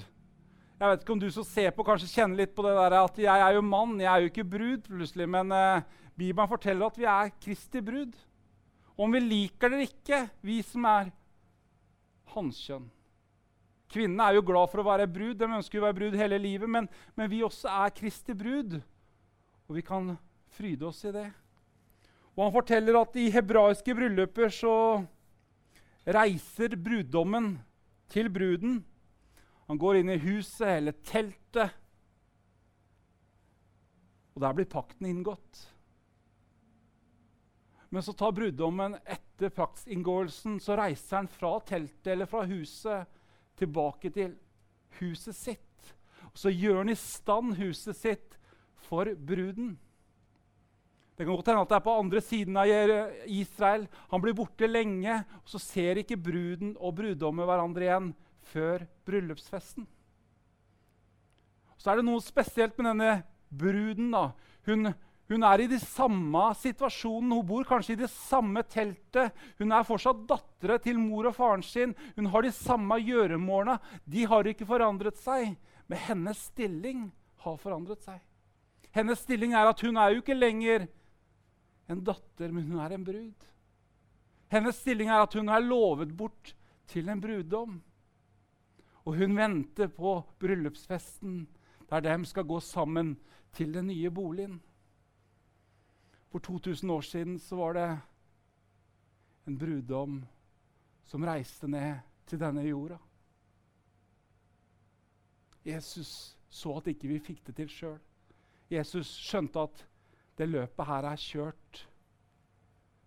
Jeg 0.81 0.89
vet 0.89 1.03
ikke 1.03 1.13
om 1.13 1.20
du 1.22 1.27
som 1.29 1.46
ser 1.46 1.74
på, 1.75 1.84
kanskje 1.86 2.10
kjenner 2.10 2.39
litt 2.39 2.53
på 2.58 2.63
det 2.65 2.72
der 2.74 2.96
at 2.98 3.17
jeg 3.22 3.43
er 3.46 3.53
jo 3.53 3.62
mann, 3.62 4.00
jeg 4.01 4.10
er 4.10 4.24
jo 4.24 4.29
ikke 4.31 4.48
brud 4.50 4.88
plutselig. 4.88 5.27
Men 5.29 5.51
eh, 5.53 5.84
Bibelen 6.17 6.50
forteller 6.50 6.88
at 6.88 6.98
vi 6.98 7.05
er 7.05 7.34
Kristi 7.43 7.84
brud. 7.86 8.15
Om 8.98 9.13
vi 9.13 9.22
liker 9.22 9.70
det 9.75 9.91
ikke, 9.91 10.24
vi 10.41 10.58
som 10.65 10.88
er 10.89 11.12
hanskjønn. 12.34 12.88
Kvinnene 13.91 14.31
er 14.31 14.39
jo 14.39 14.46
glad 14.48 14.72
for 14.72 14.81
å 14.81 14.88
være 14.88 15.10
brud, 15.12 15.36
de 15.38 15.51
ønsker 15.51 15.77
jo 15.77 15.84
å 15.84 15.89
være 15.89 16.00
brud 16.00 16.17
hele 16.17 16.39
livet, 16.39 16.70
men, 16.72 16.88
men 17.20 17.29
vi 17.29 17.43
også 17.43 17.70
er 17.84 17.93
Kristi 17.93 18.34
brud. 18.38 18.79
Og 19.67 19.77
vi 19.77 19.84
kan 19.86 20.15
fryde 20.55 20.88
oss 20.88 21.03
i 21.05 21.13
det. 21.13 21.27
Og 22.38 22.45
Han 22.45 22.53
forteller 22.55 23.00
at 23.01 23.17
i 23.19 23.31
hebraiske 23.33 23.95
brylluper 23.95 24.53
så 24.53 24.75
reiser 26.07 26.77
bruddommen 26.79 27.53
til 28.11 28.31
bruden. 28.33 28.79
Han 29.67 29.79
går 29.79 30.01
inn 30.01 30.11
i 30.11 30.21
huset 30.23 30.67
eller 30.67 30.95
teltet, 31.07 31.75
og 34.31 34.43
der 34.43 34.55
blir 34.55 34.67
pakten 34.71 35.07
inngått. 35.07 35.65
Men 37.91 38.03
så 38.03 38.13
tar 38.15 38.31
bruddommen 38.31 38.95
etter 39.03 39.51
paktsinngåelsen, 39.51 40.61
så 40.63 40.77
reiser 40.79 41.17
han 41.19 41.27
fra 41.27 41.57
teltet 41.67 42.13
eller 42.13 42.29
fra 42.31 42.45
huset 42.47 43.19
tilbake 43.59 44.13
til 44.15 44.38
huset 45.01 45.35
sitt. 45.35 45.91
Og 46.31 46.39
så 46.39 46.53
gjør 46.55 46.81
han 46.81 46.93
i 46.93 46.95
stand 46.95 47.57
huset 47.59 48.00
sitt 48.00 48.38
for 48.88 49.11
bruden. 49.15 49.75
Det 51.21 51.27
kan 51.27 51.35
godt 51.37 51.49
hende 51.51 51.61
at 51.61 51.69
det 51.69 51.75
er 51.77 51.83
på 51.85 51.93
andre 52.01 52.19
siden 52.25 52.55
av 52.57 52.69
Israel. 53.29 53.83
Han 54.09 54.21
blir 54.23 54.33
borte 54.33 54.65
lenge, 54.65 55.19
og 55.21 55.51
så 55.51 55.59
ser 55.61 55.99
ikke 56.01 56.15
bruden 56.17 56.71
og 56.81 56.95
bruddommen 56.97 57.45
hverandre 57.45 57.85
igjen 57.85 58.07
før 58.49 58.87
bryllupsfesten. 59.05 59.85
Så 61.77 61.91
er 61.91 61.99
det 61.99 62.05
noe 62.07 62.23
spesielt 62.25 62.73
med 62.79 62.87
denne 62.89 63.11
bruden. 63.53 64.07
da. 64.09 64.31
Hun 64.65 64.95
hun 65.29 65.45
er 65.45 65.61
i 65.61 65.67
de 65.69 65.77
samme 65.79 66.41
situasjonen. 66.57 67.35
Hun 67.37 67.45
bor 67.45 67.67
kanskje 67.69 67.93
i 67.93 67.99
det 67.99 68.09
samme 68.09 68.63
teltet. 68.65 69.29
Hun 69.61 69.71
er 69.71 69.85
fortsatt 69.85 70.25
dattera 70.27 70.79
til 70.81 70.97
mor 70.99 71.29
og 71.29 71.35
faren 71.37 71.61
sin. 71.61 71.93
Hun 72.15 72.31
har 72.33 72.41
de 72.41 72.51
samme 72.51 72.97
gjøremålene. 72.97 73.77
De 74.09 74.25
har 74.25 74.49
ikke 74.49 74.65
forandret 74.65 75.21
seg. 75.21 75.53
Men 75.85 76.01
hennes 76.01 76.41
stilling 76.49 77.05
har 77.45 77.61
forandret 77.61 78.01
seg. 78.09 78.17
Hennes 78.89 79.21
stilling 79.21 79.53
er 79.53 79.69
at 79.69 79.85
hun 79.85 80.01
er 80.01 80.15
jo 80.15 80.25
ikke 80.25 80.35
lenger 80.35 80.89
en 81.91 82.03
datter, 82.03 82.51
men 82.51 82.67
hun 82.69 82.79
er 82.81 82.95
en 82.95 83.05
brud. 83.05 83.48
Hennes 84.51 84.81
stilling 84.81 85.10
er 85.12 85.24
at 85.24 85.36
hun 85.38 85.50
er 85.51 85.63
lovet 85.63 86.12
bort 86.17 86.53
til 86.91 87.10
en 87.10 87.21
bruddom. 87.24 87.77
Og 89.05 89.17
hun 89.17 89.38
venter 89.38 89.89
på 89.91 90.17
bryllupsfesten, 90.39 91.48
der 91.89 92.03
dem 92.05 92.25
skal 92.25 92.48
gå 92.48 92.60
sammen 92.60 93.15
til 93.55 93.74
den 93.74 93.88
nye 93.88 94.12
boligen. 94.12 94.60
For 96.31 96.39
2000 96.39 96.91
år 96.91 97.01
siden 97.01 97.39
så 97.39 97.55
var 97.55 97.74
det 97.74 97.88
en 99.48 99.57
bruddom 99.57 100.21
som 101.03 101.24
reiste 101.27 101.67
ned 101.67 102.00
til 102.27 102.39
denne 102.39 102.63
jorda. 102.63 102.98
Jesus 105.65 106.38
så 106.50 106.77
at 106.77 106.88
ikke 106.88 107.07
vi 107.07 107.19
fikk 107.19 107.43
det 107.48 107.55
til 107.55 107.69
sjøl. 107.71 108.00
Jesus 108.71 109.10
skjønte 109.19 109.60
at 109.60 109.83
det 110.41 110.50
løpet 110.50 110.88
her 110.89 111.05
er 111.05 111.21
kjørt. 111.21 111.83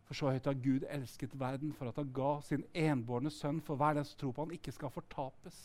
For 0.06 0.14
så 0.14 0.30
høyt 0.30 0.46
har 0.46 0.60
Gud 0.62 0.84
elsket 0.86 1.34
verden, 1.40 1.72
for 1.74 1.90
at 1.90 1.98
han 1.98 2.12
ga 2.14 2.36
sin 2.46 2.62
enbårne 2.76 3.32
sønn 3.34 3.58
for 3.64 3.80
hver 3.80 3.96
den 3.98 4.06
som 4.06 4.20
tror 4.20 4.34
på 4.36 4.44
han 4.44 4.54
ikke 4.54 4.74
skal 4.76 4.92
fortapes, 4.94 5.58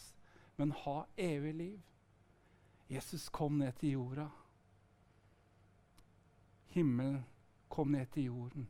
men 0.57 0.73
ha 0.83 1.03
evig 1.19 1.53
liv. 1.53 1.79
Jesus 2.89 3.27
kom 3.29 3.59
ned 3.59 3.75
til 3.77 3.99
jorda. 3.99 4.25
Himmelen 6.73 7.25
kom 7.69 7.91
ned 7.93 8.09
til 8.15 8.31
jorden. 8.31 8.65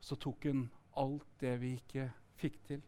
Så 0.00 0.18
tok 0.20 0.44
hun 0.44 0.66
alt 1.00 1.38
det 1.40 1.54
vi 1.62 1.70
ikke 1.78 2.10
fikk 2.36 2.58
til. 2.66 2.82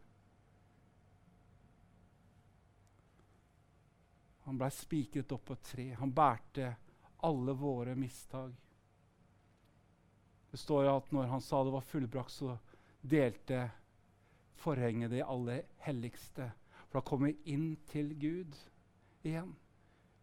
Han 4.45 4.59
blei 4.61 4.69
spikret 4.69 5.31
opp 5.33 5.47
på 5.47 5.57
et 5.57 5.65
tre. 5.71 5.87
Han 5.97 6.13
bærte 6.13 6.69
alle 7.25 7.57
våre 7.57 7.95
mistak. 7.97 8.64
Det 10.55 10.61
står 10.61 10.85
at 10.87 11.09
når 11.11 11.25
han 11.27 11.41
sa 11.43 11.57
det 11.67 11.71
var 11.73 11.83
fullbrakt, 11.83 12.31
så 12.31 12.53
delte 13.03 13.65
forhenget 14.63 15.11
det 15.11 15.25
aller 15.27 15.65
helligste. 15.83 16.45
For 16.87 17.01
da 17.01 17.03
kom 17.09 17.25
vi 17.27 17.33
inn 17.51 17.73
til 17.91 18.13
Gud 18.15 18.55
igjen. 19.27 19.49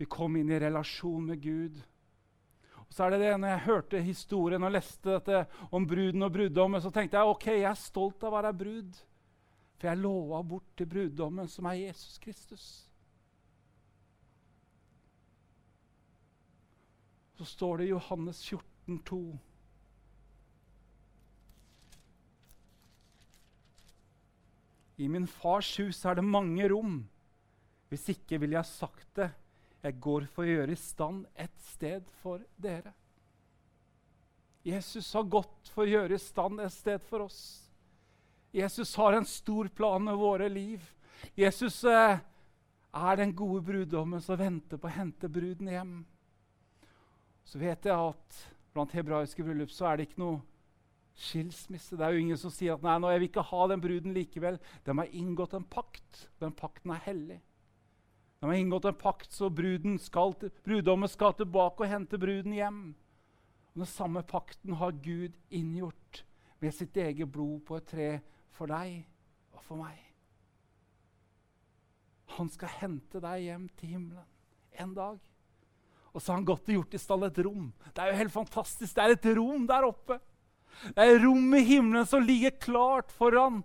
Vi 0.01 0.09
kom 0.09 0.41
inn 0.41 0.49
i 0.49 0.63
relasjon 0.63 1.29
med 1.29 1.43
Gud. 1.45 1.77
Og 2.81 2.97
så 2.97 3.05
er 3.05 3.13
det 3.13 3.21
det, 3.27 3.35
når 3.43 3.53
jeg 3.53 3.65
hørte 3.67 4.03
historien 4.09 4.65
og 4.65 4.73
leste 4.73 5.19
dette 5.19 5.69
om 5.69 5.85
bruden 5.93 6.25
og 6.25 6.33
bruddommen, 6.33 6.81
så 6.81 6.95
tenkte 6.97 7.21
jeg 7.21 7.37
ok, 7.37 7.47
jeg 7.53 7.69
er 7.69 7.85
stolt 7.85 8.25
av 8.25 8.33
å 8.33 8.37
være 8.39 8.57
brud. 8.65 9.05
For 9.77 9.93
jeg 9.93 10.01
lova 10.01 10.41
bort 10.49 10.73
til 10.81 10.89
bruddommen, 10.97 11.53
som 11.53 11.69
er 11.69 11.83
Jesus 11.83 12.17
Kristus. 12.25 12.73
Så 17.37 17.53
står 17.53 17.83
det 17.83 17.93
i 17.93 17.93
Johannes 17.93 18.47
14, 18.49 18.71
14,2 18.89 19.52
I 25.03 25.09
min 25.11 25.27
fars 25.27 25.75
hus 25.81 26.05
er 26.07 26.19
det 26.19 26.25
mange 26.27 26.69
rom. 26.71 27.01
Hvis 27.91 28.09
ikke 28.15 28.39
ville 28.41 28.59
jeg 28.61 28.71
sagt 28.71 29.09
det. 29.19 29.33
Jeg 29.83 29.99
går 29.99 30.29
for 30.31 30.47
å 30.47 30.53
gjøre 30.53 30.75
i 30.77 30.79
stand 30.79 31.25
et 31.35 31.55
sted 31.73 32.07
for 32.23 32.43
dere. 32.63 32.93
Jesus 34.63 35.09
har 35.17 35.27
gått 35.27 35.73
for 35.75 35.83
å 35.83 35.91
gjøre 35.91 36.15
i 36.15 36.23
stand 36.23 36.63
et 36.63 36.75
sted 36.75 37.03
for 37.03 37.27
oss. 37.27 37.41
Jesus 38.55 38.95
har 39.01 39.17
en 39.17 39.27
stor 39.27 39.67
plan 39.75 40.05
med 40.05 40.21
våre 40.21 40.47
liv. 40.53 40.85
Jesus 41.35 41.81
eh, 41.89 42.21
er 42.93 43.19
den 43.19 43.35
gode 43.35 43.65
bruddommen 43.67 44.23
som 44.23 44.39
venter 44.39 44.79
på 44.79 44.87
å 44.87 44.95
hente 44.95 45.31
bruden 45.33 45.71
hjem. 45.73 45.95
Så 47.43 47.59
vet 47.59 47.91
jeg 47.91 47.97
at 47.97 48.43
blant 48.73 48.95
hebraiske 48.95 49.43
bryllup 49.43 49.73
så 49.75 49.91
er 49.91 49.99
det 49.99 50.11
ikke 50.11 50.23
noe 50.23 50.41
skilsmisse. 51.19 51.97
Det 51.97 52.07
er 52.07 52.15
jo 52.15 52.23
ingen 52.23 52.41
som 52.41 52.53
sier 52.53 52.77
at 52.77 52.85
nei, 52.85 52.97
nå, 53.01 53.11
jeg 53.13 53.23
vil 53.23 53.31
ikke 53.31 53.47
ha 53.51 53.67
den 53.71 53.83
bruden 53.83 54.17
likevel. 54.17 54.59
De 54.87 54.97
har 54.99 55.17
inngått 55.17 55.57
en 55.59 55.67
pakt. 55.69 56.27
Den 56.43 56.55
pakten 56.57 56.95
er 56.95 57.05
hellig. 57.07 57.39
De 58.43 58.49
har 58.51 58.59
inngått 58.59 58.89
en 58.91 58.99
pakt 58.99 59.31
så 59.31 59.51
bruden 59.55 60.01
skal, 60.03 60.35
bruddommen 60.67 61.11
skal 61.11 61.37
tilbake 61.39 61.85
og 61.85 61.93
hente 61.93 62.19
bruden 62.19 62.57
hjem. 62.57 62.81
Den 63.77 63.89
samme 63.89 64.25
pakten 64.27 64.75
har 64.81 64.97
Gud 65.05 65.37
inngjort 65.49 66.25
med 66.63 66.75
sitt 66.75 66.97
eget 66.99 67.31
blod 67.33 67.63
på 67.67 67.79
et 67.79 67.87
tre 67.89 68.09
for 68.53 68.71
deg 68.71 69.05
og 69.55 69.63
for 69.63 69.81
meg. 69.81 69.95
Han 72.37 72.51
skal 72.53 72.75
hente 72.81 73.21
deg 73.23 73.47
hjem 73.47 73.69
til 73.79 73.95
himmelen 73.95 74.29
en 74.83 74.93
dag. 74.97 75.23
Og 76.13 76.21
så 76.21 76.33
har 76.33 76.41
han 76.41 76.49
godt 76.49 76.69
gjort 76.69 76.95
i 76.97 77.01
stand 77.01 77.25
et 77.25 77.41
rom. 77.47 77.71
Det 77.95 78.03
er 78.03 78.13
jo 78.13 78.21
helt 78.21 78.35
fantastisk. 78.35 78.95
Det 78.97 79.05
er 79.05 79.15
et 79.15 79.29
rom 79.39 79.65
der 79.69 79.87
oppe. 79.87 80.19
Det 80.97 81.05
er 81.05 81.23
rom 81.23 81.55
i 81.55 81.65
himmelen 81.67 82.09
som 82.09 82.25
ligger 82.25 82.55
klart 82.63 83.13
foran 83.15 83.63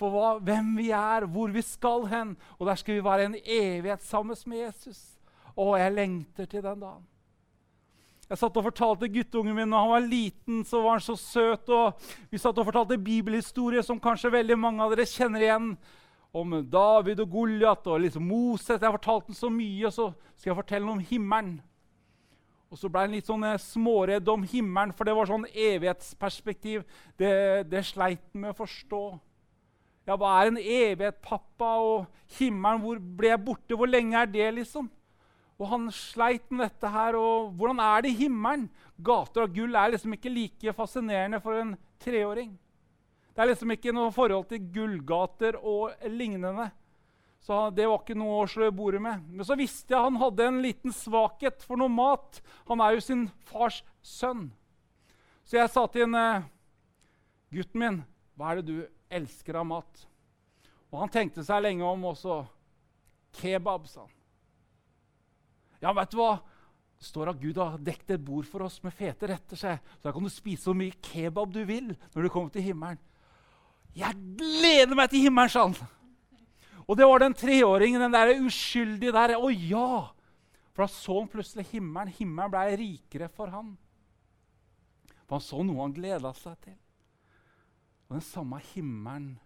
for 0.00 0.14
hva, 0.14 0.32
hvem 0.40 0.74
vi 0.78 0.88
er, 0.96 1.26
hvor 1.28 1.52
vi 1.52 1.62
skal 1.64 2.06
hen. 2.10 2.34
Og 2.58 2.68
der 2.70 2.80
skal 2.80 2.96
vi 2.96 3.04
være 3.04 3.28
en 3.28 3.38
evighet 3.40 4.04
sammen 4.06 4.38
med 4.48 4.66
Jesus. 4.66 5.00
Å, 5.56 5.74
jeg 5.80 5.96
lengter 5.96 6.48
til 6.48 6.64
den 6.64 6.82
dagen. 6.82 7.06
Jeg 8.30 8.38
satt 8.38 8.58
og 8.60 8.68
fortalte 8.68 9.08
guttungen 9.10 9.56
min 9.56 9.72
når 9.72 9.80
han 9.82 9.90
var 9.90 10.04
liten, 10.06 10.60
så 10.62 10.84
var 10.84 11.00
han 11.00 11.02
så 11.02 11.16
søt. 11.18 11.70
og 11.74 11.98
Vi 12.30 12.38
satt 12.38 12.58
og 12.62 12.68
fortalte 12.68 13.00
bibelhistorie 13.02 13.82
som 13.82 13.98
kanskje 14.00 14.30
veldig 14.36 14.56
mange 14.58 14.84
av 14.84 14.94
dere 14.94 15.08
kjenner 15.10 15.42
igjen. 15.42 15.72
Om 16.30 16.60
David 16.70 17.24
og 17.24 17.32
Goliat 17.32 17.88
og 17.90 18.04
liksom 18.04 18.28
Moses. 18.30 18.76
Jeg 18.76 18.86
har 18.86 18.94
fortalt 18.94 19.26
den 19.26 19.34
så 19.34 19.50
mye, 19.50 19.88
og 19.88 19.96
så 19.96 20.06
skal 20.38 20.52
jeg 20.52 20.60
fortelle 20.60 20.86
noe 20.86 21.00
om 21.00 21.08
himmelen. 21.08 21.56
Og 22.70 22.78
så 22.78 22.90
ble 22.90 23.02
han 23.02 23.14
litt 23.16 23.26
sånn 23.26 23.42
eh, 23.48 23.58
småredd 23.58 24.28
om 24.30 24.44
himmelen, 24.46 24.94
for 24.94 25.08
det 25.08 25.16
var 25.16 25.26
sånn 25.26 25.48
evighetsperspektiv. 25.50 26.84
Det, 27.18 27.32
det 27.66 27.82
sleit 27.88 28.22
han 28.30 28.44
med 28.44 28.54
å 28.54 28.60
forstå. 28.60 29.02
Ja, 30.06 30.16
hva 30.18 30.36
er 30.38 30.50
en 30.50 30.60
evighet, 30.60 31.18
pappa? 31.22 31.74
Og 31.82 32.38
himmelen, 32.38 32.82
hvor 32.84 33.02
ble 33.18 33.32
jeg 33.32 33.44
borte? 33.44 33.76
Hvor 33.78 33.90
lenge 33.90 34.22
er 34.22 34.30
det, 34.30 34.48
liksom? 34.60 34.88
Og 35.60 35.68
han 35.68 35.90
sleit 35.92 36.46
med 36.48 36.68
dette 36.68 36.90
her. 36.94 37.18
Og 37.18 37.50
hvordan 37.58 37.82
er 37.84 38.06
det 38.06 38.14
i 38.14 38.20
himmelen? 38.22 38.68
Gater 39.02 39.44
av 39.44 39.54
gull 39.54 39.76
er 39.76 39.94
liksom 39.94 40.14
ikke 40.16 40.32
like 40.32 40.74
fascinerende 40.76 41.40
for 41.42 41.58
en 41.58 41.74
treåring. 42.00 42.54
Det 43.34 43.44
er 43.44 43.50
liksom 43.52 43.74
ikke 43.74 43.94
noe 43.96 44.12
forhold 44.14 44.48
til 44.50 44.64
gullgater 44.74 45.58
og 45.58 45.92
lignende. 46.10 46.70
Så 47.40 47.56
det 47.72 47.86
var 47.88 48.02
ikke 48.02 48.18
noe 48.20 48.42
å 48.42 48.48
slå 48.50 48.68
bordet 48.74 49.00
med. 49.02 49.24
Men 49.32 49.46
så 49.48 49.56
visste 49.56 49.94
jeg 49.94 50.04
han 50.04 50.20
hadde 50.20 50.46
en 50.46 50.60
liten 50.60 50.92
svakhet 50.92 51.64
for 51.64 51.80
noe 51.80 51.92
mat. 51.92 52.42
Han 52.68 52.82
er 52.84 52.98
jo 52.98 53.04
sin 53.04 53.26
fars 53.48 53.80
sønn. 54.04 54.50
Så 55.48 55.56
jeg 55.56 55.72
sa 55.72 55.86
til 55.90 56.04
en 56.04 56.18
eh, 56.20 56.48
gutten 57.50 57.80
min, 57.82 57.98
hva 58.36 58.52
er 58.52 58.60
det 58.60 58.68
du 58.68 59.16
elsker 59.16 59.56
av 59.58 59.66
mat? 59.66 60.04
Og 60.92 61.00
han 61.00 61.12
tenkte 61.12 61.42
seg 61.46 61.64
lenge 61.64 61.86
om 61.86 62.04
også. 62.12 62.42
Kebab, 63.40 63.88
sa 63.88 64.04
han. 64.04 64.16
Ja, 65.80 65.94
vet 65.96 66.12
du 66.12 66.18
hva? 66.20 66.34
Det 67.00 67.08
står 67.08 67.30
at 67.32 67.40
Gud 67.40 67.56
har 67.56 67.78
dekt 67.80 68.10
et 68.12 68.20
bord 68.20 68.44
for 68.44 68.66
oss 68.66 68.82
med 68.84 68.92
fete 68.92 69.30
retter. 69.30 69.56
seg. 69.56 69.80
Så 69.96 70.10
da 70.10 70.12
kan 70.12 70.26
du 70.26 70.32
spise 70.32 70.68
så 70.68 70.74
mye 70.76 70.98
kebab 71.00 71.54
du 71.54 71.62
vil 71.64 71.94
når 72.12 72.26
du 72.26 72.28
kommer 72.28 72.52
til 72.52 72.66
himmelen. 72.66 73.00
Jeg 73.96 74.14
gleder 74.36 74.94
meg 74.94 75.08
til 75.10 75.24
himmelen, 75.24 75.50
sa 75.50 75.64
han. 75.64 75.78
Og 76.90 76.98
det 76.98 77.06
var 77.06 77.22
den 77.22 77.36
treåringen, 77.38 78.02
den 78.02 78.14
der 78.16 78.32
uskyldige 78.42 79.14
der. 79.14 79.36
Å 79.38 79.50
ja! 79.54 80.10
For 80.74 80.82
da 80.82 80.88
så 80.90 81.20
han 81.20 81.30
plutselig 81.30 81.68
himmelen. 81.70 82.10
Himmelen 82.16 82.50
ble 82.50 82.64
rikere 82.80 83.28
for 83.30 83.52
han. 83.54 83.76
For 85.28 85.36
han 85.36 85.44
så 85.44 85.62
noe 85.62 85.84
han 85.84 85.94
gleda 85.94 86.32
seg 86.34 86.58
til. 86.64 86.78
Og 88.08 88.16
den 88.16 88.26
samme 88.26 88.58
himmelen 88.72 89.36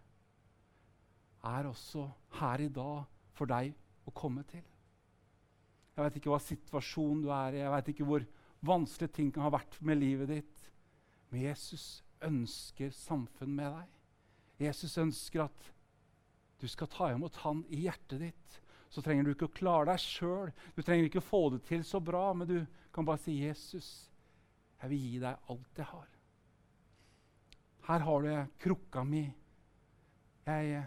er 1.44 1.68
også 1.68 2.06
her 2.38 2.64
i 2.64 2.70
dag 2.72 3.04
for 3.36 3.50
deg 3.50 3.74
å 4.08 4.14
komme 4.16 4.46
til. 4.48 4.64
Jeg 5.94 6.06
vet 6.06 6.16
ikke 6.18 6.32
hva 6.32 6.40
situasjonen 6.40 7.20
du 7.26 7.28
er 7.34 7.58
i, 7.58 7.60
jeg 7.60 7.74
vet 7.74 7.90
ikke 7.92 8.06
hvor 8.08 8.24
vanskelige 8.64 9.16
ting 9.18 9.28
kan 9.34 9.44
ha 9.44 9.52
vært 9.52 9.76
med 9.84 10.00
livet 10.00 10.32
ditt. 10.32 10.64
Men 11.28 11.44
Jesus 11.44 12.00
ønsker 12.24 12.94
samfunn 12.96 13.52
med 13.52 13.68
deg. 13.76 13.92
Jesus 14.64 14.96
ønsker 15.02 15.44
at 15.44 15.73
du 16.60 16.68
skal 16.68 16.90
ta 16.90 17.10
imot 17.12 17.36
Han 17.42 17.64
i 17.68 17.84
hjertet 17.84 18.20
ditt. 18.20 18.60
Så 18.94 19.02
trenger 19.02 19.26
du 19.26 19.32
ikke 19.34 19.48
å 19.48 19.54
klare 19.56 19.88
deg 19.90 20.02
sjøl. 20.02 20.52
Du 20.76 20.82
trenger 20.82 21.08
ikke 21.08 21.22
å 21.22 21.26
få 21.26 21.42
det 21.54 21.64
til 21.66 21.82
så 21.86 21.98
bra, 22.00 22.28
men 22.32 22.48
du 22.48 22.58
kan 22.94 23.06
bare 23.06 23.18
si, 23.18 23.40
'Jesus, 23.42 24.08
jeg 24.82 24.90
vil 24.90 25.00
gi 25.02 25.18
deg 25.24 25.50
alt 25.50 25.80
jeg 25.80 25.86
har.' 25.90 26.12
Her 27.84 27.98
har 27.98 28.22
du 28.22 28.52
krukka 28.62 29.04
mi. 29.04 29.24
Jeg, 30.46 30.84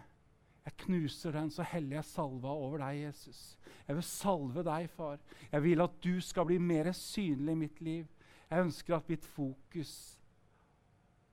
jeg 0.66 0.78
knuser 0.86 1.32
den 1.36 1.52
så 1.54 1.66
hellige 1.68 2.04
salva 2.04 2.56
over 2.56 2.82
deg, 2.82 3.04
Jesus. 3.04 3.58
Jeg 3.88 3.96
vil 4.00 4.04
salve 4.04 4.64
deg, 4.66 4.90
far. 4.90 5.20
Jeg 5.52 5.64
vil 5.64 5.84
at 5.84 6.00
du 6.04 6.22
skal 6.22 6.48
bli 6.50 6.58
mer 6.58 6.92
synlig 6.98 7.54
i 7.54 7.62
mitt 7.66 7.82
liv. 7.82 8.08
Jeg 8.50 8.66
ønsker 8.66 8.96
at 8.96 9.10
mitt 9.10 9.26
fokus 9.26 9.94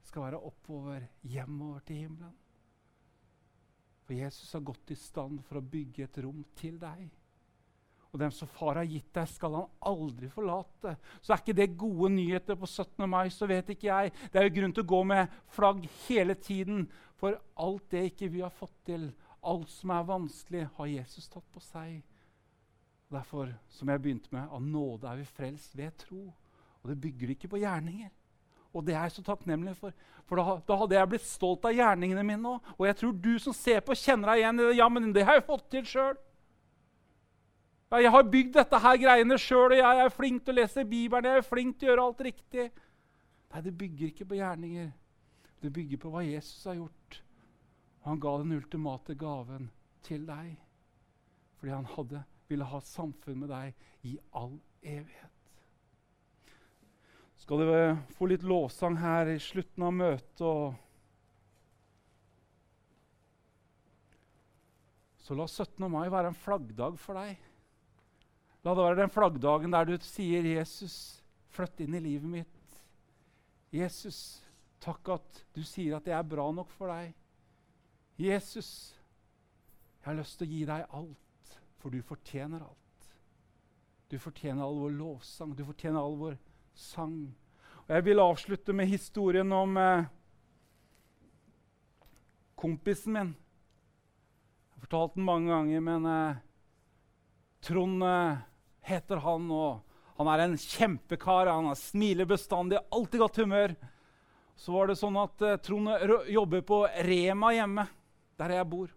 skal 0.04 0.26
være 0.26 0.42
oppover, 0.42 1.06
hjemover 1.22 1.80
til 1.86 1.96
himmelen. 1.96 2.34
For 4.04 4.16
Jesus 4.16 4.52
har 4.52 4.64
gått 4.64 4.92
i 4.92 4.96
stand 4.98 5.40
for 5.48 5.58
å 5.60 5.68
bygge 5.74 6.04
et 6.04 6.18
rom 6.24 6.42
til 6.58 6.76
deg. 6.80 7.06
Og 8.14 8.20
dem 8.20 8.30
som 8.30 8.46
far 8.46 8.78
har 8.78 8.86
gitt 8.86 9.08
deg, 9.16 9.26
skal 9.26 9.56
han 9.56 9.70
aldri 9.90 10.28
forlate. 10.30 10.92
Så 11.18 11.32
er 11.34 11.40
ikke 11.40 11.56
det 11.58 11.72
gode 11.80 12.12
nyheter 12.14 12.58
på 12.60 12.68
17. 12.68 13.08
mai, 13.10 13.26
så 13.34 13.48
vet 13.50 13.72
ikke 13.74 13.88
jeg. 13.88 14.12
Det 14.30 14.38
er 14.38 14.46
jo 14.46 14.54
grunn 14.60 14.74
til 14.76 14.84
å 14.84 14.90
gå 14.92 15.00
med 15.10 15.32
flagg 15.56 15.80
hele 16.04 16.36
tiden. 16.38 16.84
For 17.18 17.40
alt 17.58 17.88
det 17.90 18.04
ikke 18.12 18.30
vi 18.30 18.44
har 18.44 18.54
fått 18.54 18.76
til, 18.86 19.08
alt 19.42 19.72
som 19.72 19.90
er 19.96 20.06
vanskelig, 20.06 20.68
har 20.76 20.92
Jesus 20.92 21.26
tatt 21.32 21.48
på 21.50 21.62
seg. 21.64 22.04
Derfor, 23.10 23.50
som 23.72 23.90
jeg 23.90 24.02
begynte 24.04 24.30
med, 24.34 24.46
av 24.46 24.62
nåde 24.62 25.10
er 25.10 25.18
vi 25.18 25.26
frelst 25.34 25.74
ved 25.74 25.96
tro. 26.04 26.28
Og 26.82 26.92
det 26.92 27.00
bygger 27.02 27.34
ikke 27.34 27.50
på 27.50 27.64
gjerninger. 27.64 28.14
Og 28.74 28.82
det 28.84 28.96
er 28.96 29.06
jeg 29.06 29.16
så 29.16 29.24
takknemlig 29.24 29.76
for. 29.78 29.94
For 30.26 30.40
da, 30.40 30.56
da, 30.66 30.76
hadde 30.80 30.96
jeg 30.96 31.10
blitt 31.12 31.26
stolt 31.28 31.66
av 31.68 31.74
gjerningene 31.76 32.24
mine 32.26 32.54
òg. 32.56 32.70
Og 32.78 32.86
jeg 32.88 32.98
tror 33.00 33.12
du 33.26 33.34
som 33.42 33.54
ser 33.56 33.82
på, 33.84 33.96
kjenner 33.98 34.32
deg 34.32 34.42
igjen 34.42 34.60
i 34.60 34.68
det. 34.68 34.76
Ja, 34.80 34.88
men 34.90 35.12
det 35.14 35.26
har 35.28 35.38
jeg 35.38 35.46
fått 35.46 35.66
til 35.72 35.84
sjøl. 35.88 36.16
Ja, 37.92 38.00
jeg 38.02 38.14
har 38.16 38.26
bygd 38.32 38.56
dette 38.56 38.80
her 38.82 38.98
greiene 38.98 39.38
sjøl, 39.38 39.76
og 39.76 39.78
jeg 39.78 40.00
er 40.02 40.14
flink 40.16 40.42
til 40.42 40.56
å 40.56 40.58
lese 40.58 40.86
Bibelen. 40.88 41.30
Jeg 41.30 41.44
er 41.44 41.46
flink 41.46 41.78
til 41.78 41.88
å 41.88 41.92
gjøre 41.92 42.06
alt 42.08 42.24
riktig. 42.26 42.66
Nei, 43.54 43.62
det 43.62 43.74
bygger 43.84 44.10
ikke 44.10 44.28
på 44.32 44.40
gjerninger. 44.40 44.90
Det 45.62 45.72
bygger 45.76 46.00
på 46.02 46.10
hva 46.12 46.24
Jesus 46.26 46.66
har 46.66 46.80
gjort. 46.80 47.20
Han 48.08 48.20
ga 48.20 48.34
den 48.40 48.56
ultimate 48.56 49.16
gaven 49.16 49.70
til 50.04 50.26
deg 50.28 50.56
fordi 51.64 51.72
han 51.72 51.86
hadde, 51.88 52.18
ville 52.52 52.66
ha 52.68 52.78
samfunn 52.84 53.38
med 53.40 53.48
deg 53.48 54.10
i 54.10 54.18
all 54.36 54.58
evighet 54.82 55.33
skal 57.44 57.60
du 57.60 57.70
eh, 57.76 57.98
få 58.16 58.24
litt 58.30 58.44
lovsang 58.48 58.94
her 58.96 59.28
i 59.28 59.40
slutten 59.42 59.84
av 59.84 59.90
møtet. 59.92 60.78
Så 65.20 65.36
la 65.36 65.44
17. 65.44 65.84
mai 65.92 66.06
være 66.08 66.30
en 66.32 66.38
flaggdag 66.38 66.96
for 67.00 67.20
deg. 67.20 67.42
La 68.64 68.72
det 68.72 68.86
være 68.86 68.96
den 69.02 69.12
flaggdagen 69.12 69.76
der 69.76 69.90
du 69.90 69.92
sier, 70.00 70.40
'Jesus, 70.40 70.96
flytt 71.52 71.82
inn 71.84 71.98
i 71.98 72.00
livet 72.06 72.30
mitt.' 72.38 72.80
'Jesus, 73.76 74.40
takk 74.80 75.12
at 75.12 75.42
du 75.52 75.60
sier 75.68 75.98
at 75.98 76.08
jeg 76.08 76.16
er 76.16 76.32
bra 76.32 76.48
nok 76.48 76.72
for 76.72 76.88
deg.' 76.94 77.12
'Jesus, 78.24 78.96
jeg 80.00 80.08
har 80.08 80.16
lyst 80.16 80.40
til 80.40 80.48
å 80.48 80.52
gi 80.54 80.64
deg 80.72 80.96
alt, 80.96 81.52
for 81.76 81.92
du 81.92 82.00
fortjener 82.00 82.64
alt.' 82.64 83.12
Du 84.08 84.16
fortjener 84.16 84.64
all 84.64 84.80
vår 84.80 84.96
lovsang, 84.96 85.52
du 85.52 85.64
fortjener 85.68 86.00
all 86.00 86.16
vår 86.24 86.40
sang. 86.74 87.34
Og 87.84 87.94
Jeg 87.94 88.04
vil 88.04 88.22
avslutte 88.22 88.72
med 88.72 88.88
historien 88.88 89.52
om 89.52 89.76
eh, 89.76 90.06
kompisen 92.56 93.12
min. 93.12 93.32
Jeg 93.34 94.74
har 94.74 94.86
fortalt 94.86 95.16
den 95.18 95.26
mange 95.26 95.52
ganger, 95.52 95.84
men 95.84 96.06
eh, 96.08 96.42
Trond 97.64 98.04
eh, 98.04 98.42
heter 98.88 99.22
han. 99.24 99.50
og 99.50 99.82
Han 100.18 100.32
er 100.32 100.44
en 100.44 100.56
kjempekar. 100.58 101.52
Han 101.52 101.70
er 101.70 101.80
smiler 101.80 102.28
bestandig, 102.28 102.80
alltid 102.90 103.20
godt 103.20 103.42
humør. 103.44 103.76
Så 104.56 104.72
var 104.74 104.88
det 104.88 104.98
sånn 105.00 105.16
at 105.18 105.42
eh, 105.42 105.60
Trond 105.62 105.94
jobber 106.30 106.66
på 106.66 106.84
Rema 107.06 107.54
hjemme, 107.54 107.86
der 108.40 108.58
jeg 108.58 108.70
bor. 108.70 108.92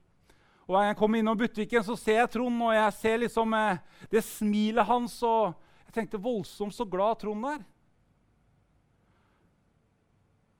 Og 0.67 0.73
Hver 0.73 0.83
gang 0.83 0.91
jeg 0.91 0.99
kommer 0.99 1.21
innom 1.21 1.37
butikken, 1.39 1.83
så 1.83 1.95
ser 1.95 2.21
jeg 2.21 2.33
Trond, 2.33 2.59
og 2.59 2.75
jeg 2.75 2.97
ser 2.97 3.23
liksom 3.23 3.53
eh, 3.55 3.79
det 4.11 4.23
smilet 4.25 4.87
hans. 4.87 5.21
og 5.23 5.66
Jeg 5.87 5.95
tenkte 5.95 6.21
voldsomt 6.21 6.75
så 6.75 6.85
glad 6.89 7.21
Trond 7.21 7.47
er. 7.49 7.65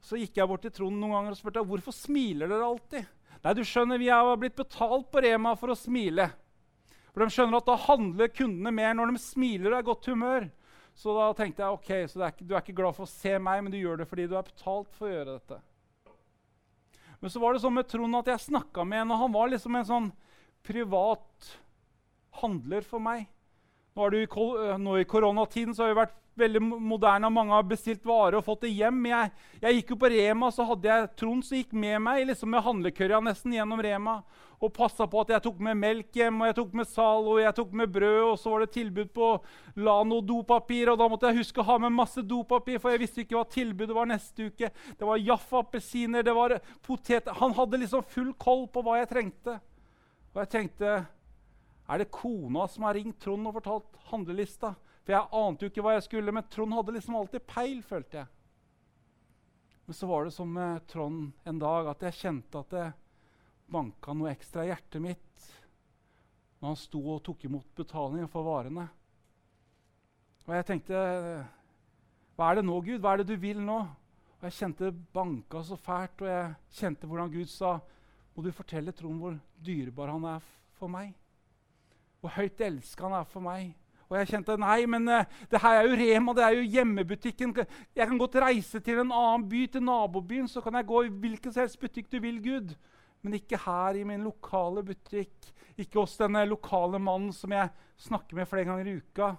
Så 0.07 0.19
gikk 0.19 0.39
jeg 0.39 0.47
bort 0.47 0.63
til 0.63 0.71
Trond 0.71 0.95
noen 1.01 1.17
ganger 1.17 1.35
og 1.35 1.39
spurte 1.39 1.65
hvorfor 1.67 1.95
smiler 1.95 2.47
dere 2.47 2.67
alltid. 2.67 3.07
Nei, 3.43 3.53
du 3.53 3.63
skjønner, 3.67 3.99
Vi 3.99 4.07
har 4.09 4.39
blitt 4.39 4.55
betalt 4.55 5.09
på 5.11 5.21
Rema 5.23 5.53
for 5.59 5.73
å 5.73 5.77
smile. 5.77 6.29
For 7.11 7.25
De 7.25 7.33
skjønner 7.33 7.59
at 7.59 7.67
da 7.67 7.75
handler 7.87 8.31
kundene 8.31 8.71
mer 8.71 8.95
når 8.95 9.13
de 9.13 9.21
smiler 9.21 9.73
og 9.73 9.77
er 9.77 9.83
i 9.83 9.89
godt 9.89 10.09
humør. 10.11 10.49
Så 10.97 11.13
da 11.13 11.27
tenkte 11.37 11.61
jeg 11.61 11.75
ok, 11.75 11.89
så 12.09 12.21
er 12.23 12.31
ikke, 12.33 12.45
du 12.47 12.53
er 12.55 12.63
ikke 12.63 12.77
glad 12.79 12.95
for 12.97 13.05
å 13.05 13.11
se 13.11 13.35
meg, 13.37 13.61
men 13.61 13.73
du 13.73 13.77
gjør 13.77 13.99
det 14.01 14.07
fordi 14.09 14.25
du 14.29 14.35
er 14.37 14.47
betalt 14.47 14.95
for 14.97 15.09
å 15.09 15.11
gjøre 15.11 15.35
dette. 15.35 15.59
Men 17.21 17.33
så 17.33 17.41
var 17.41 17.53
det 17.53 17.61
sånn 17.61 17.75
med 17.75 17.89
Trond 17.89 18.17
at 18.17 18.31
jeg 18.31 18.45
snakka 18.47 18.85
med 18.85 19.03
en, 19.03 19.13
og 19.13 19.21
han 19.25 19.35
var 19.35 19.51
liksom 19.51 19.77
en 19.77 19.89
sånn 19.91 20.07
privat 20.65 21.51
handler 22.41 22.85
for 22.85 23.01
meg. 23.01 23.27
Nå, 23.97 24.07
i 24.13 24.27
øh, 24.29 24.77
nå 24.77 24.97
i 25.01 25.05
koronatiden 25.09 25.73
så 25.73 25.83
har 25.83 25.89
vi 25.89 26.01
vært 26.03 26.17
veldig 26.37 26.59
moderne, 26.61 27.25
og 27.25 27.33
mange 27.33 27.55
har 27.55 27.63
bestilt 27.65 28.03
varer 28.05 28.37
og 28.37 28.45
fått 28.45 28.67
det 28.67 28.75
hjem. 28.77 28.99
Jeg, 29.09 29.31
jeg 29.63 29.77
gikk 29.79 29.93
jo 29.95 30.01
på 30.03 30.11
Rema, 30.13 30.51
så 30.53 30.67
hadde 30.69 30.91
jeg 30.91 31.07
Trond 31.17 31.45
som 31.45 31.57
gikk 31.57 31.73
med 31.73 31.97
meg 32.05 32.27
liksom 32.29 32.51
med 32.53 32.61
handlekørja 32.65 33.21
nesten 33.25 33.55
gjennom 33.57 33.81
Rema. 33.81 34.19
Og 34.61 34.71
passa 34.73 35.05
på 35.09 35.21
at 35.21 35.33
jeg 35.33 35.43
tok 35.45 35.57
med 35.65 35.77
melk 35.77 36.17
hjem, 36.17 36.37
og 36.41 36.49
jeg 36.49 36.57
tok 36.59 36.77
med 36.77 36.89
Zalo, 36.89 37.35
jeg 37.41 37.57
tok 37.57 37.73
med 37.77 37.91
brød. 37.93 38.21
Og 38.27 38.37
så 38.41 38.53
var 38.53 38.63
det 38.63 38.69
tilbud 38.77 39.11
på 39.17 39.31
Lano 39.85 40.21
dopapir, 40.25 40.93
og 40.93 41.01
da 41.01 41.09
måtte 41.09 41.29
jeg 41.29 41.43
huske 41.43 41.61
å 41.61 41.67
ha 41.71 41.81
med 41.81 41.97
masse 41.97 42.21
dopapir. 42.25 42.77
For 42.81 42.93
jeg 42.93 43.01
visste 43.01 43.25
ikke 43.25 43.37
hva 43.37 43.45
tilbudet 43.53 43.97
var 43.97 44.09
neste 44.09 44.49
uke. 44.49 44.71
Det 44.97 45.09
var 45.09 45.21
Jaffa-appelsiner, 45.21 46.25
det 46.25 46.37
var 46.37 46.57
poteter 46.85 47.37
Han 47.41 47.53
hadde 47.57 47.81
liksom 47.81 48.05
full 48.13 48.33
koll 48.37 48.65
på 48.69 48.85
hva 48.85 48.97
jeg 49.01 49.11
trengte. 49.13 49.59
Og 50.33 50.41
jeg 50.41 50.53
tenkte 50.53 50.97
er 51.87 52.01
det 52.01 52.11
kona 52.11 52.67
som 52.67 52.83
har 52.83 52.97
ringt 52.97 53.19
Trond 53.23 53.47
og 53.47 53.55
fortalt 53.59 53.99
handlelista? 54.09 54.73
For 55.05 55.15
jeg 55.15 55.31
ante 55.39 55.63
jo 55.63 55.71
ikke 55.71 55.83
hva 55.85 55.93
jeg 55.95 56.07
skulle, 56.09 56.33
men 56.35 56.47
Trond 56.51 56.75
hadde 56.75 56.97
liksom 56.97 57.15
alltid 57.15 57.45
peil, 57.47 57.79
følte 57.85 58.21
jeg. 58.21 58.27
Men 59.87 59.95
så 59.95 60.09
var 60.09 60.27
det 60.27 60.33
som 60.35 60.49
med 60.51 60.83
Trond 60.91 61.47
en 61.47 61.59
dag 61.63 61.87
at 61.93 62.01
jeg 62.09 62.19
kjente 62.19 62.59
at 62.59 62.73
det 62.75 62.87
banka 63.71 64.15
noe 64.15 64.33
ekstra 64.33 64.65
i 64.65 64.71
hjertet 64.71 65.03
mitt 65.03 65.45
når 66.57 66.71
han 66.71 66.79
sto 66.79 66.99
og 67.13 67.21
tok 67.23 67.45
imot 67.47 67.67
betalingen 67.77 68.27
for 68.31 68.47
varene. 68.47 68.87
Og 70.47 70.55
jeg 70.55 70.67
tenkte 70.67 70.97
Hva 72.37 72.49
er 72.49 72.59
det 72.59 72.65
nå, 72.65 72.75
Gud? 72.81 72.99
Hva 73.03 73.13
er 73.13 73.21
det 73.21 73.29
du 73.29 73.39
vil 73.39 73.59
nå? 73.61 73.77
Og 74.37 74.43
Jeg 74.47 74.57
kjente 74.57 74.89
det 74.89 75.05
banka 75.13 75.63
så 75.65 75.77
fælt, 75.79 76.23
og 76.23 76.29
jeg 76.29 76.55
kjente 76.79 77.07
hvordan 77.09 77.31
Gud 77.33 77.51
sa 77.51 77.77
Må 78.35 78.43
du 78.43 78.51
fortelle 78.55 78.95
Trond 78.95 79.21
hvor 79.21 79.37
dyrebar 79.63 80.11
han 80.13 80.27
er 80.35 80.51
for 80.77 80.91
meg? 80.91 81.13
Hvor 82.21 82.33
høyt 82.37 82.63
elska 82.65 83.05
han 83.07 83.19
er 83.19 83.27
for 83.29 83.45
meg? 83.45 83.75
Og 84.07 84.15
jeg 84.15 84.29
kjente 84.31 84.55
nei, 84.59 84.85
men 84.87 85.07
eh, 85.11 85.25
det 85.51 85.59
her 85.59 85.81
er 85.81 85.89
jo 85.89 85.97
Rema, 85.99 86.33
det 86.35 86.43
er 86.45 86.55
jo 86.55 86.67
hjemmebutikken. 86.77 87.53
Jeg 87.97 88.07
kan 88.07 88.21
godt 88.21 88.37
reise 88.39 88.79
til 88.83 89.01
en 89.01 89.11
annen 89.11 89.47
by, 89.51 89.65
til 89.71 89.83
nabobyen, 89.83 90.47
så 90.47 90.63
kan 90.63 90.79
jeg 90.79 90.87
gå 90.87 91.01
i 91.03 91.11
hvilken 91.11 91.51
som 91.51 91.65
helst 91.65 91.79
butikk 91.81 92.07
du 92.13 92.21
vil, 92.23 92.39
Gud. 92.43 92.71
Men 93.25 93.35
ikke 93.35 93.59
her 93.59 93.99
i 93.99 94.05
min 94.07 94.23
lokale 94.23 94.85
butikk. 94.87 95.51
Ikke 95.77 95.99
hos 95.99 96.15
denne 96.17 96.45
lokale 96.47 97.01
mannen 97.03 97.33
som 97.35 97.51
jeg 97.51 97.73
snakker 98.07 98.39
med 98.39 98.47
flere 98.47 98.69
ganger 98.69 98.87
i 98.87 98.95
uka. 99.01 99.33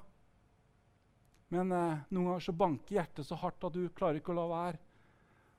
Men 1.55 1.73
eh, 1.73 2.05
noen 2.13 2.29
ganger 2.29 2.45
så 2.45 2.57
banker 2.61 2.99
hjertet 2.99 3.25
så 3.25 3.41
hardt 3.41 3.65
at 3.65 3.75
du 3.79 3.89
klarer 3.97 4.21
ikke 4.21 4.35
å 4.35 4.39
la 4.43 4.47
være. 4.53 4.83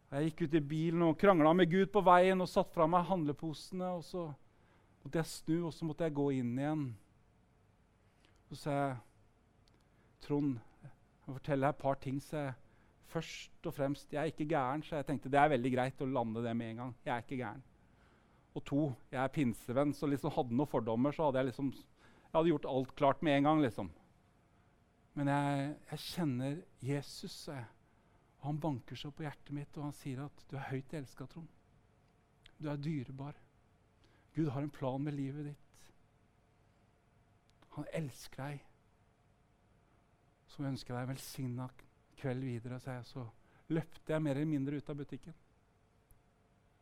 Jeg 0.09 0.29
gikk 0.29 0.45
ut 0.45 0.55
i 0.57 0.65
bilen 0.65 1.05
og 1.05 1.17
krangla 1.21 1.51
med 1.57 1.69
Gud 1.69 1.89
på 1.93 2.01
veien 2.05 2.41
og 2.41 2.49
satte 2.49 2.73
fra 2.77 2.85
meg 2.89 3.09
handleposene. 3.09 3.89
og 3.97 4.05
Så 4.05 4.27
måtte 5.01 5.21
jeg 5.21 5.33
snu, 5.33 5.55
og 5.69 5.73
så 5.73 5.89
måtte 5.89 6.05
jeg 6.05 6.17
gå 6.17 6.31
inn 6.37 6.53
igjen. 6.57 6.89
Så 8.49 8.57
sa 8.57 8.75
jeg 8.75 8.97
Trond, 10.25 10.57
jeg 10.83 10.91
må 11.29 11.37
et 11.37 11.79
par 11.79 11.99
ting. 12.01 12.19
Så 12.21 12.37
jeg, 12.37 12.53
først 13.09 13.65
og 13.65 13.73
fremst, 13.73 14.11
jeg 14.13 14.21
er 14.21 14.33
ikke 14.33 14.49
gæren, 14.49 14.83
så 14.83 14.97
jeg 14.97 15.05
tenkte 15.05 15.29
det 15.29 15.39
er 15.39 15.53
veldig 15.53 15.71
greit 15.73 16.01
å 16.01 16.09
lande 16.09 16.43
det 16.43 16.55
med 16.57 16.73
en 16.73 16.81
gang. 16.83 16.95
Jeg 17.05 17.13
er 17.15 17.23
ikke 17.23 17.41
gæren. 17.43 17.63
Og 18.57 18.65
to, 18.65 18.81
jeg 19.11 19.21
er 19.23 19.31
pinsevenn, 19.33 19.93
så 19.93 20.09
liksom 20.09 20.33
hadde 20.33 20.57
noen 20.57 20.69
fordommer, 20.69 21.13
så 21.13 21.29
hadde 21.29 21.43
jeg 21.43 21.51
liksom 21.51 21.71
jeg 22.29 22.37
hadde 22.37 22.49
gjort 22.51 22.65
alt 22.69 22.95
klart 22.95 23.21
med 23.25 23.37
en 23.37 23.43
gang. 23.43 23.61
liksom. 23.61 23.91
Men 25.17 25.27
jeg, 25.27 25.75
jeg 25.91 25.99
kjenner 25.99 26.57
Jesus, 26.85 27.47
jeg. 27.47 27.65
Han 28.45 28.59
banker 28.61 28.95
seg 28.95 29.11
på 29.17 29.25
hjertet 29.25 29.49
mitt, 29.51 29.77
og 29.77 29.87
han 29.87 29.95
sier 29.97 30.21
at 30.23 30.43
du 30.47 30.55
er 30.55 30.67
høyt 30.69 30.93
elska, 30.93 31.25
Trond. 31.25 31.49
Du 32.61 32.69
er 32.69 32.77
dyrebar. 32.77 33.33
Gud 34.35 34.51
har 34.53 34.61
en 34.61 34.69
plan 34.69 35.01
med 35.01 35.17
livet 35.17 35.49
ditt. 35.49 35.68
Han 37.79 37.87
elsker 37.95 38.43
deg. 38.43 38.63
Så 40.51 40.65
ønsker 40.67 40.91
jeg 40.91 40.97
deg 40.97 41.05
en 41.05 41.13
velsigna 41.13 41.67
kveld 42.19 42.43
videre, 42.43 42.79
sa 42.83 42.97
jeg. 42.97 43.05
Så 43.07 43.23
løpte 43.71 44.11
jeg 44.11 44.23
mer 44.25 44.35
eller 44.35 44.49
mindre 44.49 44.79
ut 44.79 44.89
av 44.91 44.97
butikken. 44.99 45.35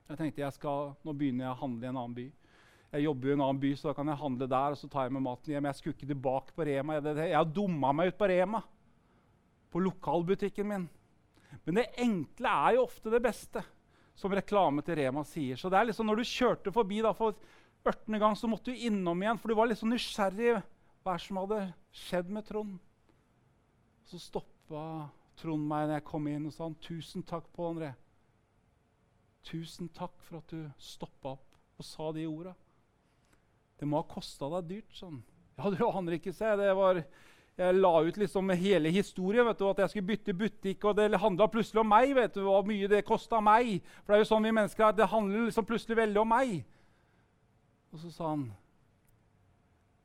Jeg 0.07 0.17
tenkte 0.17 0.41
jeg 0.41 0.55
skal, 0.55 0.95
nå 1.05 1.13
begynner 1.13 1.45
jeg 1.45 1.53
å 1.53 1.59
handle 1.59 1.85
i 1.85 1.89
en 1.91 1.99
annen 1.99 2.15
by. 2.17 2.25
Jeg 2.95 3.03
jobber 3.03 3.29
i 3.29 3.35
en 3.35 3.43
annen 3.43 3.59
by, 3.61 3.71
så 3.75 3.89
da 3.89 3.93
kan 3.97 4.09
jeg 4.09 4.21
handle 4.23 4.47
der. 4.49 4.73
og 4.73 4.79
så 4.79 4.89
tar 4.89 5.05
jeg 5.05 5.13
med 5.13 5.25
maten 5.27 5.53
hjem. 5.53 5.67
Jeg 5.69 5.79
skulle 5.79 5.97
ikke 5.97 6.09
tilbake 6.13 6.55
på 6.55 6.65
Rema. 6.65 6.95
Jeg, 6.97 7.27
jeg 7.33 7.51
dumma 7.53 7.91
meg 7.93 8.09
ut 8.09 8.17
på 8.17 8.29
Rema. 8.31 8.61
På 9.69 9.83
lokalbutikken 9.83 10.69
min. 10.71 10.87
Men 11.67 11.77
det 11.77 11.91
enkle 12.01 12.55
er 12.63 12.77
jo 12.77 12.87
ofte 12.87 13.11
det 13.13 13.21
beste, 13.21 13.61
som 14.17 14.33
reklame 14.33 14.81
til 14.87 14.97
Rema 14.97 15.21
sier. 15.27 15.59
Så 15.59 15.69
det 15.69 15.77
er 15.77 15.91
liksom 15.91 16.09
når 16.09 16.23
du 16.23 16.31
kjørte 16.31 16.73
forbi 16.73 17.03
da, 17.05 17.13
for 17.13 17.37
18. 17.85 18.17
gang, 18.17 18.33
så 18.39 18.49
måtte 18.49 18.71
du 18.71 18.87
innom 18.87 19.21
igjen, 19.21 19.37
for 19.37 19.51
du 19.51 19.59
var 19.59 19.69
litt 19.69 19.77
sånn 19.83 19.93
nysgjerrig 19.93 20.55
hva 21.07 21.15
er 21.15 21.21
det 21.21 21.27
som 21.27 21.39
hadde 21.39 21.61
skjedd 21.95 22.31
med 22.35 22.45
Trond. 22.49 22.79
Så 24.07 24.19
stoppa 24.19 24.81
Trond 25.39 25.63
meg 25.69 25.85
når 25.87 25.99
jeg 25.99 26.07
kom 26.09 26.27
inn 26.27 26.49
og 26.49 26.53
sa 26.53 26.65
han, 26.65 26.75
'Tusen 26.83 27.23
takk, 27.23 27.47
Pål 27.55 27.75
André'. 27.75 27.93
Tusen 29.47 29.87
takk 29.95 30.17
for 30.19 30.41
at 30.41 30.51
du 30.51 30.67
stoppa 30.77 31.37
opp 31.37 31.55
og 31.79 31.85
sa 31.85 32.11
de 32.11 32.25
orda. 32.27 32.53
Det 33.79 33.87
må 33.87 34.01
ha 34.01 34.03
kosta 34.09 34.49
deg 34.57 34.67
dyrt. 34.67 34.91
sånn. 34.91 35.23
Ja, 35.57 35.69
du 35.69 35.85
aner 35.87 36.17
ikke, 36.17 36.33
se. 36.33 36.49
Det 36.57 36.75
var, 36.75 36.99
jeg 37.55 37.75
la 37.79 37.93
ut 38.03 38.17
liksom 38.17 38.49
hele 38.49 38.91
historien, 38.91 39.45
vet 39.45 39.59
du, 39.59 39.69
at 39.69 39.79
jeg 39.79 39.89
skulle 39.89 40.07
bytte 40.11 40.33
butikk. 40.33 40.83
Og 40.83 40.97
det 40.97 41.21
handla 41.21 41.47
plutselig 41.47 41.85
om 41.85 41.87
meg. 41.87 42.15
vet 42.15 42.33
du, 42.33 42.41
Hvor 42.41 42.65
mye 42.65 42.87
det 42.87 43.05
kosta 43.05 43.39
meg. 43.39 43.81
For 44.03 44.11
det 44.11 44.17
er 44.17 44.25
jo 44.25 44.31
sånn 44.33 44.43
vi 44.43 44.51
mennesker 44.51 44.89
er. 44.89 44.91
Det 44.91 45.07
handler 45.07 45.45
liksom 45.45 45.65
plutselig 45.65 45.97
veldig 45.97 46.19
om 46.19 46.27
meg. 46.27 46.65
Og 47.93 47.99
så 47.99 48.11
sa 48.11 48.33
han 48.33 48.51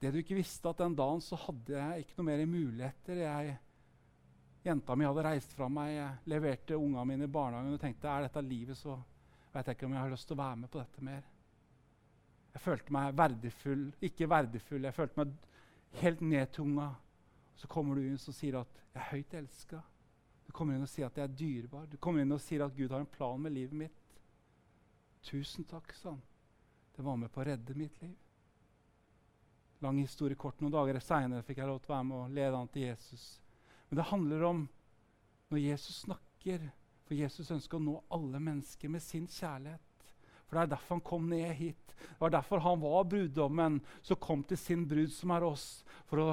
Det 0.02 0.10
du 0.10 0.18
ikke 0.18 0.34
visste, 0.34 0.66
at 0.66 0.80
den 0.82 0.96
dagen 0.98 1.20
så 1.22 1.36
hadde 1.44 1.76
jeg 1.78 2.02
ikke 2.02 2.16
noe 2.18 2.26
mer 2.26 2.40
muligheter. 2.50 3.20
Jeg, 3.22 3.52
jenta 4.64 4.96
mi 4.98 5.06
hadde 5.06 5.22
reist 5.22 5.52
fra 5.54 5.68
meg. 5.70 5.92
Jeg 5.94 6.32
leverte 6.32 6.78
ungene 6.78 7.04
mine 7.06 7.28
i 7.28 7.30
barnehagen 7.30 7.76
og 7.76 7.82
tenkte 7.84 8.10
er 8.10 8.26
dette 8.26 8.42
livet, 8.42 8.78
så 8.80 8.96
vet 9.52 9.70
jeg 9.70 9.78
ikke 9.78 9.86
om 9.86 9.94
jeg 9.94 10.02
har 10.02 10.10
lyst 10.10 10.26
til 10.26 10.34
å 10.34 10.40
være 10.42 10.58
med 10.64 10.72
på 10.72 10.80
dette 10.80 11.06
mer. 11.06 11.28
Jeg 12.52 12.64
følte 12.64 12.96
meg 12.96 13.14
verdifull, 13.20 13.84
ikke 14.08 14.28
verdifull. 14.28 14.88
Jeg 14.88 14.96
følte 14.96 15.22
meg 15.22 15.36
helt 16.02 16.26
nedtunga. 16.32 16.88
Så 17.62 17.70
kommer 17.70 17.94
du 17.94 18.02
inn 18.02 18.18
og 18.18 18.34
sier 18.34 18.58
at 18.58 18.82
'jeg 18.82 19.02
er 19.04 19.10
høyt 19.12 19.34
elska'. 19.38 19.82
Du 20.46 20.52
kommer 20.52 20.74
inn 20.74 20.82
og 20.82 20.88
sier 20.88 21.06
at 21.06 21.16
'jeg 21.16 21.24
er 21.30 21.38
dyrebar'. 21.38 21.86
Du 21.86 21.96
kommer 21.96 22.22
inn 22.22 22.32
og 22.32 22.40
sier 22.40 22.64
at 22.64 22.74
Gud 22.76 22.90
har 22.90 23.00
en 23.00 23.06
plan 23.06 23.40
med 23.40 23.52
livet 23.52 23.72
mitt. 23.72 24.20
Tusen 25.22 25.64
takk, 25.64 25.94
sa 25.94 26.10
han. 26.10 26.22
Det 26.96 27.04
var 27.04 27.16
med 27.16 27.30
på 27.30 27.40
å 27.40 27.46
redde 27.46 27.74
mitt 27.74 28.02
liv. 28.02 28.16
Lang 29.83 29.99
historie 29.99 30.38
kort. 30.38 30.61
Noen 30.62 30.75
dager 30.75 31.01
seinere 31.03 31.45
fikk 31.47 31.59
jeg 31.59 31.68
lov 31.68 31.81
til 31.83 31.90
å 31.90 31.97
være 31.97 32.09
med 32.09 32.18
og 32.21 32.37
lede 32.37 32.59
han 32.59 32.71
til 32.71 32.87
Jesus. 32.87 33.25
Men 33.88 33.99
det 33.99 34.11
handler 34.12 34.45
om 34.49 34.61
når 35.53 35.64
Jesus 35.64 36.05
snakker. 36.05 36.68
For 37.03 37.18
Jesus 37.18 37.51
ønsker 37.51 37.77
å 37.77 37.85
nå 37.85 37.97
alle 38.14 38.38
mennesker 38.40 38.88
med 38.88 39.03
sin 39.03 39.27
kjærlighet. 39.29 40.07
For 40.47 40.57
det 40.57 40.62
er 40.62 40.71
derfor 40.75 40.97
han 40.97 41.05
kom 41.05 41.27
ned 41.29 41.51
hit. 41.59 41.95
Det 41.99 42.21
var 42.21 42.33
derfor 42.35 42.62
han 42.62 42.81
var 42.81 43.05
bruddommen 43.11 43.81
som 44.05 44.21
kom 44.23 44.45
til 44.47 44.59
sin 44.61 44.87
brud, 44.88 45.11
som 45.12 45.35
er 45.35 45.47
oss, 45.47 45.66
for 46.07 46.23
å 46.23 46.31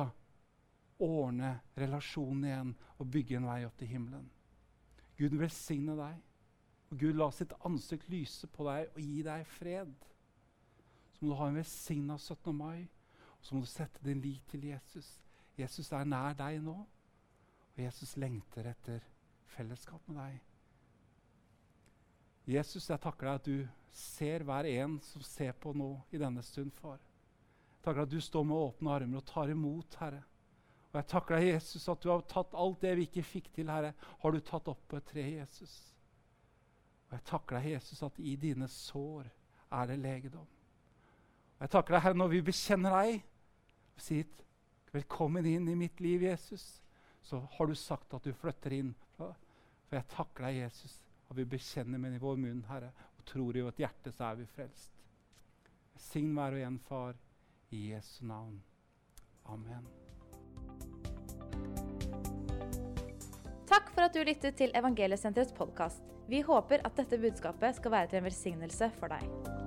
ordne 1.00 1.54
relasjonen 1.80 2.46
igjen 2.50 2.74
og 2.98 3.10
bygge 3.14 3.38
en 3.40 3.48
vei 3.50 3.62
opp 3.68 3.78
til 3.80 3.92
himmelen. 3.94 4.30
Gud 5.20 5.36
velsigne 5.40 5.96
deg. 5.98 6.20
Og 6.90 7.02
Gud 7.04 7.20
la 7.20 7.30
sitt 7.34 7.54
ansikt 7.68 8.10
lyse 8.10 8.48
på 8.50 8.66
deg 8.68 8.90
og 8.94 9.02
gi 9.04 9.24
deg 9.26 9.46
fred. 9.58 9.92
Så 11.14 11.24
må 11.24 11.34
du 11.34 11.40
ha 11.40 11.50
en 11.50 11.60
velsigna 11.60 12.18
17. 12.18 12.56
mai, 12.56 12.88
så 13.42 13.56
må 13.56 13.64
du 13.64 13.70
sette 13.72 14.04
din 14.04 14.22
lit 14.22 14.46
til 14.52 14.66
Jesus. 14.70 15.08
Jesus 15.60 15.92
er 15.96 16.08
nær 16.08 16.36
deg 16.38 16.60
nå, 16.64 16.76
og 17.76 17.82
Jesus 17.82 18.16
lengter 18.20 18.70
etter 18.72 19.04
fellesskap 19.56 20.08
med 20.08 20.20
deg. 20.22 20.40
Jesus, 22.50 22.90
jeg 22.90 23.02
takker 23.04 23.28
deg 23.28 23.40
at 23.40 23.48
du 23.48 23.94
ser 23.94 24.44
hver 24.48 24.68
en 24.70 24.98
som 25.06 25.24
ser 25.26 25.54
på 25.60 25.74
nå 25.76 25.92
i 26.16 26.22
denne 26.22 26.42
stund, 26.46 26.72
far. 26.74 26.98
Jeg 27.00 27.86
takker 27.86 28.02
deg 28.02 28.10
at 28.10 28.16
du 28.16 28.24
står 28.24 28.48
med 28.48 28.58
åpne 28.58 28.96
armer 28.96 29.22
og 29.22 29.28
tar 29.30 29.52
imot, 29.54 30.00
Herre. 30.02 30.24
Og 30.90 30.98
jeg 30.98 31.10
takker 31.12 31.38
deg, 31.38 31.52
Jesus, 31.54 31.86
at 31.92 32.02
du 32.02 32.10
har 32.10 32.26
tatt 32.26 32.56
alt 32.58 32.82
det 32.82 32.96
vi 32.98 33.06
ikke 33.06 33.26
fikk 33.26 33.52
til, 33.54 33.70
Herre, 33.70 33.94
har 34.24 34.34
du 34.34 34.40
tatt 34.42 34.72
opp 34.72 34.82
på 34.90 34.98
et 34.98 35.10
tre, 35.12 35.26
Jesus. 35.38 35.76
Og 37.10 37.18
jeg 37.18 37.28
takker 37.30 37.60
deg, 37.60 37.76
Jesus, 37.76 38.02
at 38.06 38.18
i 38.22 38.36
dine 38.42 38.68
sår 38.72 39.30
er 39.78 39.92
det 39.92 40.00
legedom. 40.02 40.48
Og 41.60 41.66
jeg 41.66 41.72
takker 41.74 41.98
deg, 41.98 42.04
Herre, 42.06 42.16
når 42.16 42.30
vi 42.32 42.46
bekjenner 42.48 42.94
deg 42.96 43.18
og 43.20 44.04
sier 44.04 44.28
'Velkommen 44.94 45.46
inn 45.46 45.68
i 45.70 45.76
mitt 45.76 46.00
liv, 46.00 46.24
Jesus', 46.24 46.80
så 47.22 47.42
har 47.58 47.68
du 47.68 47.76
sagt 47.76 48.14
at 48.14 48.24
du 48.24 48.32
flytter 48.34 48.74
inn. 48.74 48.96
For 49.18 49.36
jeg 49.92 50.08
takker 50.08 50.48
deg, 50.48 50.56
Jesus, 50.64 50.96
at 51.30 51.38
vi 51.38 51.46
bekjenner 51.46 52.00
med 52.00 52.18
vår 52.20 52.40
munn, 52.42 52.64
Herre, 52.70 52.90
og 53.18 53.26
tror 53.26 53.58
i 53.58 53.62
vårt 53.62 53.78
hjerte, 53.78 54.12
så 54.12 54.32
er 54.32 54.40
vi 54.40 54.46
frelst. 54.46 54.90
Sign 55.96 56.34
hver 56.34 56.56
og 56.56 56.66
en, 56.72 56.80
Far, 56.80 57.14
i 57.70 57.92
Jesu 57.92 58.26
navn. 58.26 58.64
Amen. 59.46 59.86
Takk 63.68 63.94
for 63.94 64.08
at 64.08 64.16
du 64.16 64.24
lyttet 64.24 64.56
til 64.56 64.72
Evangeliesenterets 64.74 65.54
podkast. 65.54 66.02
Vi 66.30 66.42
håper 66.42 66.82
at 66.86 66.98
dette 66.98 67.20
budskapet 67.20 67.76
skal 67.76 67.92
være 67.92 68.08
til 68.08 68.24
en 68.24 68.30
velsignelse 68.32 68.94
for 68.98 69.12
deg. 69.12 69.59